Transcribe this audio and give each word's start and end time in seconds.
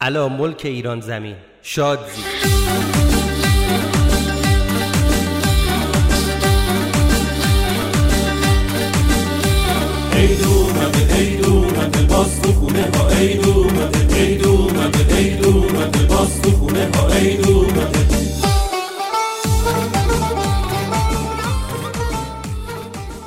علا 0.00 0.28
ملک 0.28 0.60
ایران 0.64 1.00
زمین. 1.00 1.36
شاد 1.62 1.98
زی. 2.16 2.22
عید 10.16 10.44
اومده 10.44 11.14
عید 11.14 11.44
اومده 11.44 12.02
باز 12.02 12.40
تو 12.42 12.52
خونه 12.52 12.84
ها. 12.96 13.08
عید 13.08 13.46
اومده 13.48 14.14
عید 14.16 14.46
اومده 14.46 15.16
عید 15.16 15.44
اومده 15.44 16.02
باز 16.08 16.42
تو 16.42 16.50
خونه 16.50 16.88
ها. 16.96 17.08
عید 17.08 17.48
اومده 17.48 18.29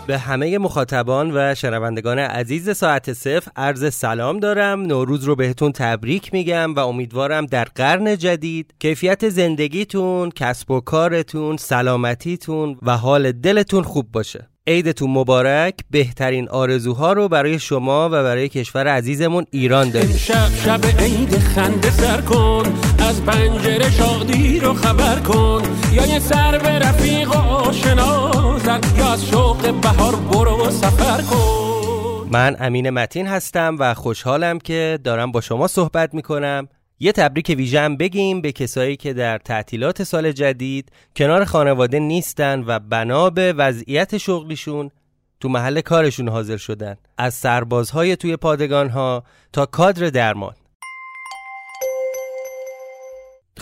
به 0.07 0.17
همه 0.17 0.57
مخاطبان 0.57 1.31
و 1.33 1.55
شنوندگان 1.55 2.19
عزیز 2.19 2.77
ساعت 2.77 3.13
صفر 3.13 3.51
عرض 3.55 3.93
سلام 3.93 4.39
دارم. 4.39 4.81
نوروز 4.81 5.23
رو 5.23 5.35
بهتون 5.35 5.71
تبریک 5.71 6.33
میگم 6.33 6.73
و 6.73 6.79
امیدوارم 6.79 7.45
در 7.45 7.63
قرن 7.75 8.17
جدید 8.17 8.73
کیفیت 8.79 9.29
زندگیتون 9.29 10.29
کسب 10.29 10.71
و 10.71 10.81
کارتون 10.81 11.57
سلامتیتون 11.57 12.77
و 12.81 12.97
حال 12.97 13.31
دلتون 13.31 13.83
خوب 13.83 14.11
باشه. 14.11 14.49
عیدتون 14.67 15.09
مبارک. 15.09 15.73
بهترین 15.91 16.49
آرزوها 16.49 17.13
رو 17.13 17.27
برای 17.27 17.59
شما 17.59 18.05
و 18.05 18.09
برای 18.09 18.49
کشور 18.49 18.87
عزیزمون 18.87 19.45
ایران 19.51 19.89
داریم. 19.89 20.17
شب 20.17 20.49
شب 20.65 20.85
عید 20.99 21.37
خنده 21.37 21.89
سر 21.89 22.21
کن. 22.21 22.82
از 23.13 23.25
پنجره 23.25 23.91
شادی 23.91 24.59
رو 24.59 24.73
خبر 24.73 25.19
کن. 25.19 25.61
یا 25.93 26.05
یه 26.05 26.19
سر 26.19 26.57
به 26.57 26.69
رفیق 26.69 27.35
و 27.35 27.37
آشنا 27.37 28.31
زن. 28.57 28.81
یا 28.97 29.11
از 29.11 29.25
شوق 29.25 29.81
بهار 29.81 30.15
برو 30.15 30.69
سفر 30.69 31.21
کن. 31.21 32.29
من 32.31 32.55
امین 32.59 32.89
متین 32.89 33.27
هستم 33.27 33.75
و 33.79 33.93
خوشحالم 33.93 34.59
که 34.59 34.99
دارم 35.03 35.31
با 35.31 35.41
شما 35.41 35.67
صحبت 35.67 36.13
می‌کنم. 36.13 36.67
یه 36.99 37.11
تبریک 37.11 37.55
ویژم 37.57 37.97
بگیم 37.97 38.41
به 38.41 38.51
کسایی 38.51 38.95
که 38.95 39.13
در 39.13 39.37
تعطیلات 39.37 40.03
سال 40.03 40.31
جدید 40.31 40.91
کنار 41.15 41.45
خانواده 41.45 41.99
نیستن 41.99 42.63
و 42.67 42.79
بنا 42.79 43.29
به 43.29 43.53
وضعیت 43.53 44.17
شغلیشون 44.17 44.91
تو 45.39 45.49
محل 45.49 45.81
کارشون 45.81 46.29
حاضر 46.29 46.57
شدن. 46.57 46.95
از 47.17 47.33
سربازهای 47.33 48.15
توی 48.15 48.37
پادگانها 48.37 49.23
تا 49.53 49.65
کادر 49.65 50.09
درمان. 50.09 50.53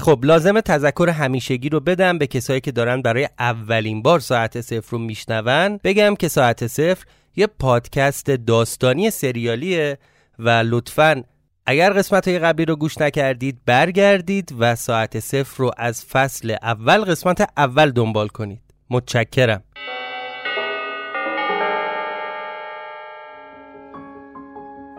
خب 0.01 0.19
لازم 0.23 0.61
تذکر 0.61 1.09
همیشگی 1.09 1.69
رو 1.69 1.79
بدم 1.79 2.17
به 2.17 2.27
کسایی 2.27 2.61
که 2.61 2.71
دارن 2.71 3.01
برای 3.01 3.29
اولین 3.39 4.01
بار 4.01 4.19
ساعت 4.19 4.61
صفر 4.61 4.91
رو 4.91 4.97
میشنون. 4.97 5.79
بگم 5.83 6.15
که 6.15 6.27
ساعت 6.27 6.67
صفر 6.67 7.05
یه 7.35 7.47
پادکست 7.47 8.31
داستانی 8.31 9.11
سریالیه 9.11 9.97
و 10.39 10.49
لطفاً 10.49 11.23
اگر 11.65 11.93
قسمت 11.93 12.27
های 12.27 12.39
قبلی 12.39 12.65
رو 12.65 12.75
گوش 12.75 12.97
نکردید 12.97 13.59
برگردید 13.65 14.55
و 14.59 14.75
ساعت 14.75 15.19
صفر 15.19 15.57
رو 15.57 15.71
از 15.77 16.05
فصل 16.05 16.55
اول 16.61 17.01
قسمت 17.05 17.49
اول 17.57 17.91
دنبال 17.91 18.27
کنید. 18.27 18.61
متشکرم. 18.89 19.63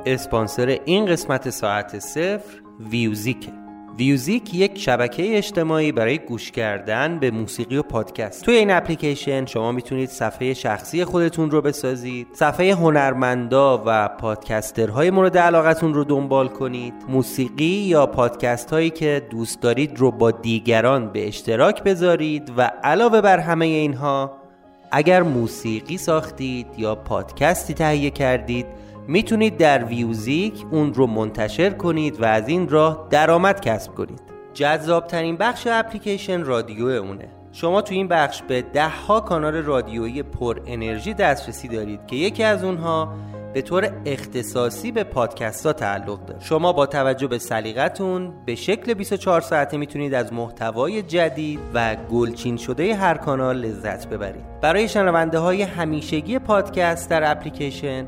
اسپانسر 0.07 0.79
این 0.85 1.07
قسمت 1.07 1.51
ساعت 1.51 1.99
صفر 1.99 2.61
ویوزیکه. 2.91 3.62
ویوزیک 3.99 4.55
یک 4.55 4.79
شبکه 4.79 5.37
اجتماعی 5.37 5.93
برای 5.93 6.19
گوش 6.19 6.51
کردن 6.51 7.19
به 7.19 7.31
موسیقی 7.31 7.77
و 7.77 7.83
پادکست. 7.83 8.45
توی 8.45 8.55
این 8.55 8.71
اپلیکیشن 8.71 9.47
شما 9.47 9.73
می‌تونید 9.73 10.09
صفحه 10.09 10.55
شخصی 10.55 11.05
خودتون 11.05 11.51
رو 11.51 11.63
بسازید 11.63 12.27
صفحه 12.33 12.75
هنرمندا 12.75 13.83
و 13.87 14.09
پادکسترهای 14.09 15.11
مورد 15.11 15.39
علاقتون 15.39 15.95
رو 15.95 16.05
دنبال 16.05 16.49
کنید 16.49 16.95
موسیقی 17.09 17.65
یا 17.65 18.07
پادکست 18.07 18.71
هایی 18.71 18.91
که 18.91 19.23
دوست 19.31 19.61
دارید 19.61 19.99
رو 19.99 20.11
با 20.11 20.31
دیگران 20.31 21.09
به 21.09 21.29
اشتراک 21.29 21.83
بذارید 21.83 22.53
و 22.57 22.71
علاوه 22.83 23.21
بر 23.21 23.39
همه 23.39 23.65
اینها 23.65 24.43
اگر 24.91 25.23
موسیقی 25.23 25.99
ساختید 25.99 26.67
یا 26.77 26.95
پادکستی 26.95 27.75
تهیه 27.75 28.11
کردید 28.11 28.67
می‌تونید 29.09 29.57
در 29.57 29.85
ویوزیک 29.85 30.65
اون 30.71 30.95
رو 30.95 31.07
منتشر 31.07 31.71
کنید 31.71 32.21
و 32.21 32.25
از 32.25 32.49
این 32.49 32.69
راه 32.69 33.07
درآمد 33.11 33.61
کسب 33.61 33.95
کنید. 33.95 34.21
جذابترین 34.55 35.37
بخش 35.37 35.67
اپلیکیشن 35.71 36.45
رادیو 36.45 36.87
اونه. 36.87 37.29
شما 37.53 37.83
تو 37.83 37.95
این 37.95 38.09
بخش 38.09 38.43
به 38.43 38.63
ده 38.63 38.89
ها 38.89 39.21
کانال 39.21 39.55
رادیویی 39.55 40.23
پر 40.23 40.61
انرژی 40.67 41.15
دسترسی 41.15 41.69
دارید 41.69 42.07
که 42.07 42.17
یکی 42.17 42.43
از 42.43 42.65
اونها 42.65 43.15
به 43.55 43.63
طور 43.63 43.93
اختصاصی 44.07 44.93
به 44.93 45.05
پادکست 45.05 45.67
ها 45.67 45.73
تعلق 45.73 46.27
داره. 46.27 46.41
شما 46.41 46.73
با 46.73 46.87
توجه 46.87 47.27
به 47.27 47.39
سلیقتون 47.39 48.33
به 48.47 48.55
شکل 48.55 48.95
24 48.95 49.41
ساعته 49.41 49.77
می‌تونید 49.77 50.15
از 50.15 50.33
محتوای 50.33 51.03
جدید 51.03 51.61
و 51.75 51.97
گلچین 52.11 52.57
شده 52.57 52.95
هر 52.95 53.15
کانال 53.15 53.57
لذت 53.57 54.09
ببرید. 54.09 54.61
برای 54.61 54.89
شنونده 54.89 55.39
های 55.39 55.63
همیشگی 55.63 56.39
پادکست 56.39 57.11
در 57.11 57.31
اپلیکیشن 57.31 58.07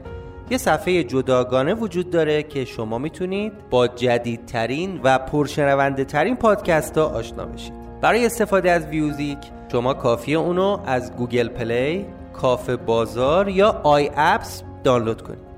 یه 0.50 0.58
صفحه 0.58 1.04
جداگانه 1.04 1.74
وجود 1.74 2.10
داره 2.10 2.42
که 2.42 2.64
شما 2.64 2.98
می‌تونید 2.98 3.52
با 3.70 3.88
جدیدترین 3.88 5.00
و 5.04 5.18
پرشنونده 5.18 6.04
ترین 6.04 6.36
پادکست 6.36 6.98
ها 6.98 7.04
آشنا 7.04 7.44
بشید. 7.44 8.00
برای 8.00 8.26
استفاده 8.26 8.70
از 8.70 8.86
ویوزیک 8.86 9.38
شما 9.72 9.94
کافیه 9.94 10.38
اونو 10.38 10.78
از 10.86 11.12
گوگل 11.12 11.48
پلی، 11.48 12.06
کافه 12.32 12.76
بازار 12.76 13.48
یا 13.48 13.80
آی 13.82 14.10
اپس 14.16 14.62
دانلود 14.84 15.22
کنید. 15.22 15.54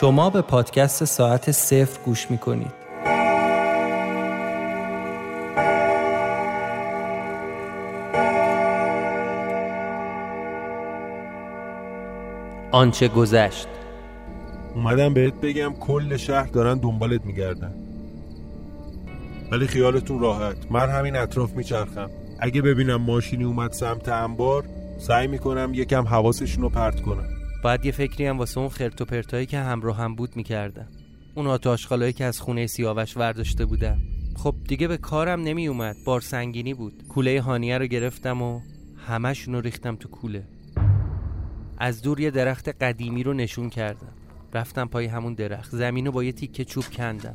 شما 0.00 0.30
به 0.30 0.42
پادکست 0.42 1.04
ساعت 1.04 1.50
صفر 1.50 2.00
گوش 2.04 2.30
می‌کنید. 2.30 2.83
آنچه 12.74 13.08
گذشت. 13.08 13.68
اومدم 14.74 15.14
بهت 15.14 15.34
بگم 15.34 15.74
کل 15.80 16.16
شهر 16.16 16.46
دارن 16.46 16.78
دنبالت 16.78 17.24
میگردن. 17.26 17.74
ولی 19.52 19.66
خیالتون 19.66 20.20
راحت. 20.20 20.56
من 20.70 20.88
همین 20.88 21.16
اطراف 21.16 21.52
میچرخم. 21.52 22.10
اگه 22.40 22.62
ببینم 22.62 22.96
ماشینی 22.96 23.44
اومد 23.44 23.72
سمت 23.72 24.08
انبار 24.08 24.64
سعی 24.98 25.26
می‌کنم 25.26 25.70
یکم 25.74 26.04
حواسشون 26.04 26.62
رو 26.62 26.68
پرت 26.68 27.00
کنم. 27.00 27.28
باید 27.64 27.84
یه 27.84 27.92
فکری 27.92 28.26
هم 28.26 28.38
واسه 28.38 28.58
اون 28.58 28.68
خرت 28.68 29.00
و 29.00 29.04
پرتایی 29.04 29.46
که 29.46 29.58
همراه 29.58 29.96
هم 29.96 30.14
بود 30.14 30.36
می‌کردم. 30.36 30.88
اون 31.34 31.46
آتاشخالایی 31.46 32.12
که 32.12 32.24
از 32.24 32.40
خونه 32.40 32.66
سیاوش 32.66 33.16
ورداشته 33.16 33.64
بودم. 33.64 33.98
خب 34.36 34.54
دیگه 34.68 34.88
به 34.88 34.96
کارم 34.96 35.40
نمی 35.40 35.68
اومد 35.68 35.96
بار 36.06 36.20
سنگینی 36.20 36.74
بود. 36.74 37.02
کوله 37.08 37.40
هانیه 37.40 37.78
رو 37.78 37.86
گرفتم 37.86 38.42
و 38.42 38.60
همشون 39.06 39.54
رو 39.54 39.60
ریختم 39.60 39.96
تو 39.96 40.08
کوله. 40.08 40.42
از 41.78 42.02
دور 42.02 42.20
یه 42.20 42.30
درخت 42.30 42.68
قدیمی 42.68 43.22
رو 43.22 43.32
نشون 43.32 43.70
کردم. 43.70 44.12
رفتم 44.54 44.86
پای 44.86 45.06
همون 45.06 45.34
درخت. 45.34 45.76
زمین 45.76 46.06
رو 46.06 46.12
با 46.12 46.24
یه 46.24 46.32
تیکه 46.32 46.64
چوب 46.64 46.84
کندم. 46.84 47.34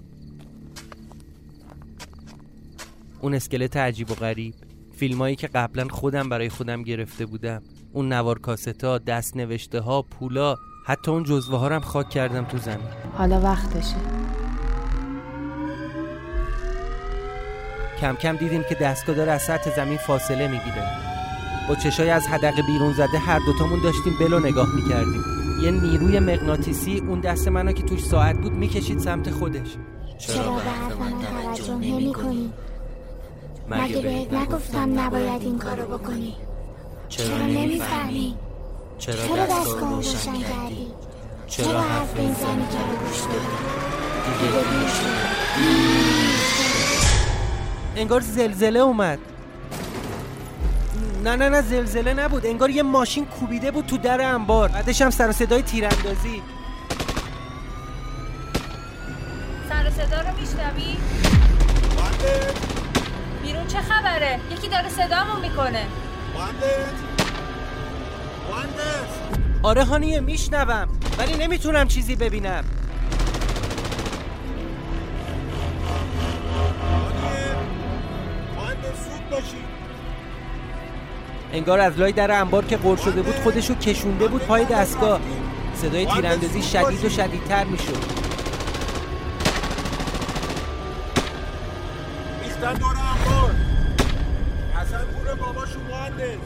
اون 3.22 3.33
اسکلت 3.33 3.77
عجیب 3.77 4.11
و 4.11 4.13
غریب. 4.13 4.53
فیلمایی 4.97 5.35
که 5.35 5.47
قبلا 5.47 5.88
خودم 5.88 6.29
برای 6.29 6.50
خودم 6.50 6.83
گرفته 6.83 7.25
بودم. 7.25 7.61
اون 7.94 8.13
نوار 8.13 8.39
کاستا 8.39 8.97
دست 8.97 9.38
نوشته 9.38 9.79
ها 9.79 10.01
پولا 10.01 10.56
حتی 10.85 11.11
اون 11.11 11.23
جزوه 11.23 11.59
ها 11.59 11.69
هم 11.69 11.81
خاک 11.81 12.09
کردم 12.09 12.45
تو 12.45 12.57
زمین. 12.57 12.88
حالا 13.13 13.41
وقتشه. 13.41 13.95
کم 18.01 18.16
کم 18.16 18.35
دیدیم 18.35 18.63
که 18.69 18.75
دستگاه 18.75 19.16
داره 19.16 19.31
از 19.31 19.41
سطح 19.41 19.75
زمین 19.75 19.97
فاصله 19.97 20.47
می‌گیره. 20.47 21.19
با 21.69 21.75
چشای 21.75 22.10
از 22.10 22.27
حدقه 22.27 22.62
بیرون 22.62 22.94
زده 22.94 23.18
هر 23.18 23.39
دوتامون 23.39 23.81
داشتیم 23.83 24.13
بلو 24.19 24.39
نگاه 24.39 24.75
می‌کردیم 24.75 25.24
یه 25.63 25.71
نیروی 25.71 26.19
مغناطیسی 26.19 27.04
اون 27.07 27.19
دست 27.19 27.48
منو 27.48 27.71
که 27.71 27.83
توش 27.83 28.04
ساعت 28.04 28.36
بود 28.36 28.51
می‌کشید 28.51 29.00
سمت 29.00 29.31
خودش 29.31 29.68
چرا 30.18 30.51
به 30.51 30.62
حرف 30.62 30.98
من 31.00 31.13
توجه 31.21 31.74
نمی 31.74 32.13
کنی؟ 32.13 32.54
مگه 33.69 34.01
بهت 34.01 34.33
نگفتم 34.33 35.00
نباید 35.00 35.42
این 35.42 35.60
کارو 35.60 35.98
بکنی؟ 35.98 36.36
چرا 37.10 37.38
نمی‌فهمی؟ 37.38 38.36
چرا 38.98 39.27
چرا 39.27 39.45
دستگاه 39.45 39.95
روشن 39.95 40.33
کردی؟ 40.33 40.88
چرا 41.48 41.81
حرف 41.81 42.13
این 42.18 42.33
زنی 42.33 42.68
که 42.71 42.77
رو 42.77 43.07
گوش 43.07 43.19
دادی؟ 43.21 43.48
دیگه 44.25 44.89
شد 44.89 45.30
انگار 47.95 48.21
زلزله 48.21 48.80
اومد 48.80 49.19
نه 51.24 51.36
نه 51.36 51.50
نه 51.50 51.62
زلزله 51.62 52.13
نبود. 52.13 52.45
انگار 52.45 52.69
یه 52.69 52.83
ماشین 52.83 53.25
کوبیده 53.25 53.71
بود 53.71 53.86
تو 53.86 53.98
در 53.98 54.21
انبار. 54.21 54.69
بعدش 54.69 55.01
هم 55.01 55.10
سر 55.10 55.30
و 55.30 55.31
صدای 55.31 55.62
تیراندازی. 55.62 56.42
سر 59.69 59.88
و 59.88 59.89
صدا 59.89 60.21
رو 60.21 60.39
میشنوی؟ 60.39 60.98
بیرون 63.42 63.68
چه 63.68 63.81
خبره؟ 63.81 64.39
یکی 64.51 64.68
داره 64.68 64.89
صدامون 64.89 65.42
می‌کنه. 65.42 65.86
آره 69.63 69.83
هانیه 69.83 70.19
میشنوم 70.19 70.88
ولی 71.18 71.38
نمی‌تونم 71.38 71.88
چیزی 71.88 72.16
ببینم. 72.16 72.63
انگار 81.54 81.80
از 81.80 82.00
لای 82.00 82.12
در 82.12 82.31
انبار 82.31 82.66
که 82.66 82.78
قرد 82.78 83.00
شده 83.00 83.22
بود 83.22 83.36
خودشو 83.36 83.75
کشونده 83.75 84.28
بود 84.28 84.42
پای 84.42 84.66
دستگاه. 84.66 85.19
صدای 85.75 86.06
تیراندازی 86.06 86.62
شدید 86.62 87.06
و 87.06 87.10
شدیدتر 87.10 87.63
می‌شد. 87.63 88.04
ریختن 92.44 92.74
دور 92.74 92.90
انبار. 92.90 93.56
حسن 94.74 95.06
پور 95.06 95.36
باباشون 95.36 95.81
مهندس. 95.90 96.38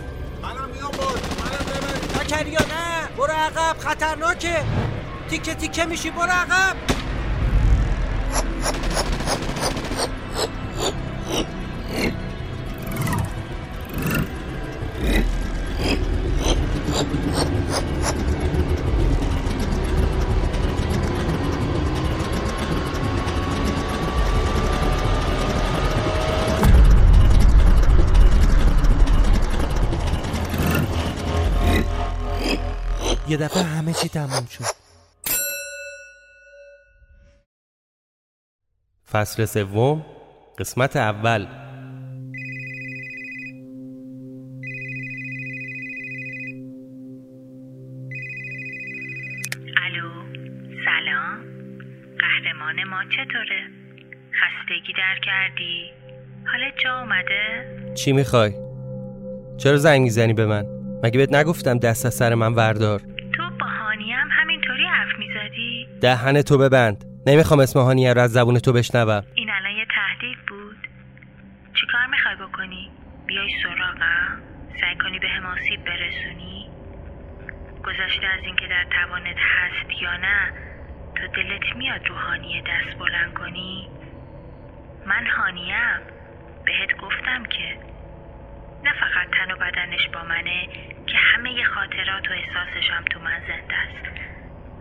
منم 0.44 0.70
میام 0.76 0.92
باز. 0.92 1.22
منم 1.40 1.66
ببرید 1.68 2.30
زکریا 2.30 2.60
نه. 2.60 3.08
برو 3.18 3.34
عقب. 3.34 3.80
خطرناکه. 3.80 4.56
تیکه 5.30 5.54
تیکه 5.54 5.86
میشی. 5.86 6.10
برو 6.10 6.32
عقب. 6.32 6.93
یه 33.34 33.40
دفعه 33.40 33.64
همه 33.64 33.94
چی 33.94 34.10
تموم 34.10 34.46
شد. 34.46 34.64
فصل 39.12 39.46
سوم 39.46 40.06
قسمت 40.60 40.96
اول. 40.96 41.48
الو 49.78 50.10
سلام. 50.86 51.40
قهرمان 52.20 52.84
ما 52.84 53.04
چطوره؟ 53.04 53.62
خستگی 54.32 54.94
در 54.94 55.16
کردی؟ 55.26 55.92
حالت 56.52 56.74
جا 56.84 57.00
اومده؟ 57.00 57.94
چی 57.96 58.12
می‌خوای؟ 58.12 58.54
چرا 59.58 59.78
زنگ 59.78 60.02
می‌زنی 60.02 60.34
به 60.34 60.46
من؟ 60.46 60.66
مگه 61.04 61.18
بهت 61.18 61.34
نگفتم 61.34 61.80
دست 61.80 62.06
از 62.06 62.14
سر 62.14 62.34
من 62.34 62.54
وردار؟ 62.54 63.02
دهن 66.04 66.42
تو 66.42 66.58
ببند. 66.58 67.04
نمی‌خوام 67.28 67.60
اسم 67.60 67.80
هانیه 67.80 68.14
رو 68.14 68.22
از 68.22 68.32
زبون 68.32 68.60
تو 68.60 68.74
بشنوم. 68.74 69.24
این 69.36 69.50
الان 69.50 69.72
یه 69.72 69.86
تهدید 69.96 70.38
بود. 70.48 70.78
چیکار 71.74 72.06
می‌خوای 72.06 72.36
بکنی؟ 72.36 72.92
بیای 73.26 73.50
سراغم. 73.64 74.42
سعی 74.82 74.96
کنی 75.04 75.20
به 75.20 75.28
هم 75.28 75.46
آسیب 75.46 75.86
برسونی. 75.86 76.70
گذشته 77.86 78.28
از 78.28 78.44
اینکه 78.44 78.68
در 78.68 78.86
توانت 78.98 79.38
هست 79.38 80.02
یا 80.02 80.18
نه 80.18 80.54
تو 81.16 81.28
دلت 81.28 81.76
میاد 81.76 82.08
رو 82.08 82.16
هانیه 82.16 82.62
دست 82.62 82.98
بلند 83.00 83.34
کنی؟ 83.34 83.90
من 85.06 85.28
هانیم. 85.28 86.00
بهت 86.66 86.98
گفتم 87.02 87.44
که 87.46 87.78
نه 88.84 88.94
فقط 88.94 89.28
تن 89.38 89.52
و 89.52 89.56
بدنش 89.56 90.10
با 90.14 90.24
منه 90.24 90.68
که 91.08 91.18
همه 91.18 91.64
خاطرات 91.64 92.30
و 92.30 92.34
احساسش 92.34 92.90
هم 92.92 93.04
تو 93.04 93.20
من 93.20 93.40
زنده 93.48 93.76
است. 93.76 94.23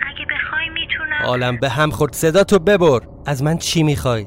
اگه 0.07 0.27
بخوای 0.27 0.69
می‌تونم. 0.69 1.23
عالم 1.25 1.57
به 1.57 1.69
هم 1.69 1.91
خورد. 1.91 2.13
صدا 2.13 2.45
تو 2.45 2.59
ببر. 2.59 3.01
از 3.27 3.43
من 3.43 3.59
چی 3.59 3.83
می‌خوای؟ 3.83 4.27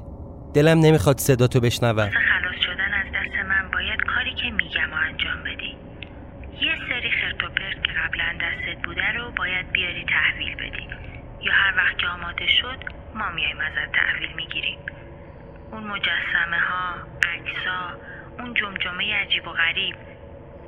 دلم 0.54 0.80
نمی‌خواد 0.80 1.18
صدا 1.18 1.48
تو 1.48 1.60
بشنوم 1.60 2.10
خلاص 2.10 2.60
شدن 2.66 2.94
از 2.94 3.07
دست 3.16 3.45
من 3.50 3.72
باید 3.74 4.01
کاری 4.16 4.33
که 4.36 4.50
میگم 4.51 4.94
و 4.94 4.95
انجام 5.10 5.44
بدی. 5.44 5.77
یه 6.62 6.75
سری 6.89 7.12
خرت 7.12 7.44
و 7.44 7.48
پرت 7.48 7.83
که 7.83 7.92
قبلا 7.92 8.25
دستت 8.44 8.86
بوده 8.86 9.12
رو 9.18 9.31
باید 9.31 9.72
بیاری 9.72 10.06
تحویل 10.06 10.56
بدی. 10.56 10.88
یا 11.42 11.51
هر 11.54 11.77
وقت 11.77 11.98
که 11.98 12.07
آماده 12.07 12.48
شد 12.48 12.80
ما 13.16 13.31
میایم 13.36 13.57
ازت 13.60 13.92
تحویل 13.94 14.36
می‌گیریم. 14.36 14.80
اون 15.72 15.83
مجسمه 15.83 16.60
ها 16.69 16.95
عکسا 17.33 17.80
اون 18.39 18.54
جمجمه 18.54 19.16
عجیب 19.16 19.48
و 19.48 19.51
غریب 19.51 19.95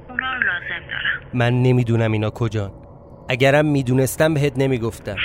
اونا 0.09 0.33
رو 0.33 0.39
لازم 0.39 0.87
دارم. 0.91 1.21
من 1.33 1.63
نمی‌دونم 1.63 2.11
اینا 2.11 2.29
کجان. 2.29 2.71
اگرم 3.29 3.65
می‌دونستم 3.65 4.33
بهت 4.33 4.53
نمی‌گفتم. 4.57 5.15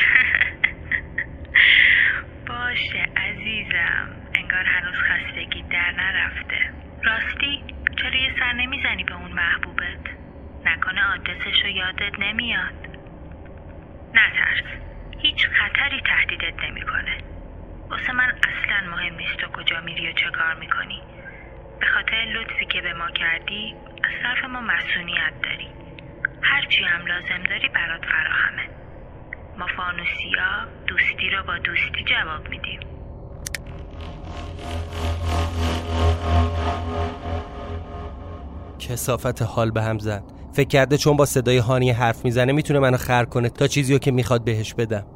کسافت 39.02 39.43
حال 39.43 39.70
به 39.70 39.82
هم 39.82 39.99
زد. 39.99 40.22
فکر 40.52 40.69
کرده 40.69 40.96
چون 40.96 41.16
با 41.16 41.26
صدای 41.26 41.58
هانی 41.58 41.90
حرف 41.90 42.25
می‌زنه 42.25 42.52
می‌تونه 42.52 42.78
منو 42.78 42.96
خر 42.96 43.25
کنه 43.25 43.49
تا 43.49 43.66
چیزی 43.66 43.93
رو 43.93 43.99
که 43.99 44.10
می‌خواد 44.10 44.44
بهش 44.44 44.75
بدم. 44.75 45.06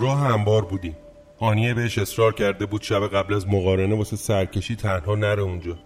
راه 0.00 0.24
انبار 0.24 0.64
بودیم 0.64 0.96
هانیه 1.40 1.74
بهش 1.74 1.98
اصرار 1.98 2.34
کرده 2.34 2.66
بود 2.66 2.82
شب 2.82 3.08
قبل 3.08 3.34
از 3.34 3.48
مقارنه 3.48 3.96
واسه 3.96 4.16
سرکشی 4.16 4.76
تنها 4.76 5.14
نره 5.14 5.42
اونجا 5.42 5.78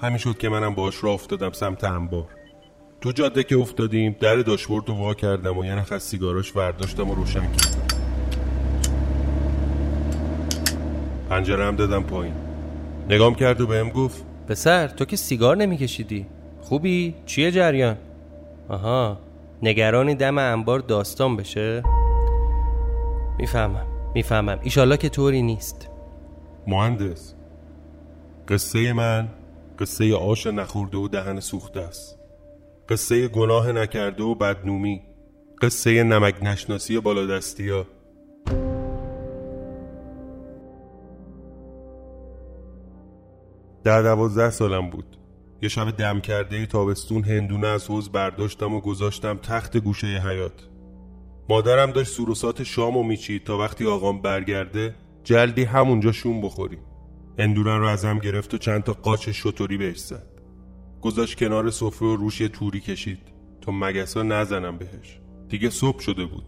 همین 0.00 0.18
شد 0.18 0.38
که 0.38 0.48
منم 0.48 0.74
باش 0.74 1.04
راه 1.04 1.12
افتادم 1.12 1.52
سمت 1.52 1.84
انبار 1.84 2.26
تو 3.00 3.12
جاده 3.12 3.42
که 3.42 3.56
افتادیم 3.56 4.16
در 4.20 4.36
داشبورد 4.36 4.88
رو 4.88 4.94
وا 4.94 5.14
کردم 5.14 5.58
و 5.58 5.64
یه 5.64 5.74
نخ 5.74 5.92
از 5.92 6.02
سیگاراش 6.02 6.52
برداشتم 6.52 7.10
و 7.10 7.14
روشن 7.14 7.40
کردم 7.40 7.86
پنجره 11.28 11.64
هم 11.64 11.76
دادم 11.76 12.02
پایین 12.02 12.34
نگام 13.08 13.34
کرد 13.34 13.60
و 13.60 13.66
بهم 13.66 13.88
گفت 13.88 14.24
پسر 14.48 14.88
تو 14.88 15.04
که 15.04 15.16
سیگار 15.16 15.56
نمیکشیدی 15.56 16.26
خوبی؟ 16.60 17.14
چیه 17.26 17.50
جریان؟ 17.50 17.96
آها 18.68 19.18
نگرانی 19.62 20.14
دم 20.14 20.38
انبار 20.38 20.78
داستان 20.80 21.36
بشه؟ 21.36 21.82
می‌فهمم 23.38 23.86
می‌فهمم. 24.14 24.58
ایشالله 24.62 24.96
که 24.96 25.08
طوری 25.08 25.42
نیست. 25.42 25.90
مهندس 26.66 27.34
قصه 28.48 28.92
من 28.92 29.28
قصه 29.78 30.14
آش 30.14 30.46
نخورده 30.46 30.98
و 30.98 31.08
دهن 31.08 31.40
سوخته 31.40 31.80
است. 31.80 32.18
قصه 32.88 33.28
گناه 33.28 33.72
نکرده 33.72 34.22
و 34.22 34.34
بدنومی. 34.34 35.02
قصه 35.62 36.02
نمک 36.02 36.34
نشناسی 36.42 37.00
بالادستی 37.00 37.68
ها. 37.68 37.86
در 43.84 44.02
دوازده 44.02 44.50
سالم 44.50 44.90
بود. 44.90 45.18
یه 45.62 45.68
شب 45.68 45.90
دم 45.90 46.20
کرده 46.20 46.66
تابستون 46.66 47.24
هندونه 47.24 47.66
از 47.66 47.86
حوز 47.86 48.12
برداشتم 48.12 48.74
و 48.74 48.80
گذاشتم 48.80 49.36
تخت 49.36 49.76
گوشه 49.76 50.06
حیات 50.06 50.68
مادرم 51.50 51.90
داشت 51.90 52.12
سوروسات 52.12 52.62
شام 52.62 52.96
و 52.96 53.02
میچید 53.02 53.44
تا 53.44 53.58
وقتی 53.58 53.86
آقام 53.86 54.22
برگرده 54.22 54.94
جلدی 55.24 55.64
همونجا 55.64 56.12
شوم 56.12 56.40
بخوریم. 56.40 56.78
اندورن 57.38 57.80
رو 57.80 57.86
ازم 57.86 58.18
گرفت 58.18 58.54
و 58.54 58.58
چند 58.58 58.82
تا 58.82 58.92
قاچ 58.92 59.28
شطوری 59.28 59.76
بهش 59.76 59.98
زد. 59.98 60.26
گذاشت 61.00 61.38
کنار 61.38 61.70
سفره 61.70 62.08
و 62.08 62.16
روش 62.16 62.38
توری 62.38 62.80
کشید 62.80 63.18
تا 63.60 63.72
مگسا 63.72 64.22
نزنم 64.22 64.78
بهش. 64.78 65.20
دیگه 65.48 65.70
صبح 65.70 66.00
شده 66.00 66.24
بود. 66.24 66.44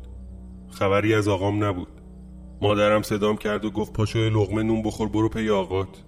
خبری 0.70 1.14
از 1.14 1.28
آقام 1.28 1.64
نبود. 1.64 2.00
مادرم 2.62 3.02
صدام 3.02 3.36
کرد 3.36 3.64
و 3.64 3.70
گفت 3.70 3.92
پاشو 3.92 4.18
لقمه 4.18 4.62
نون 4.62 4.82
بخور 4.82 5.08
برو 5.08 5.28
پی 5.28 5.50
آقات. 5.50 6.04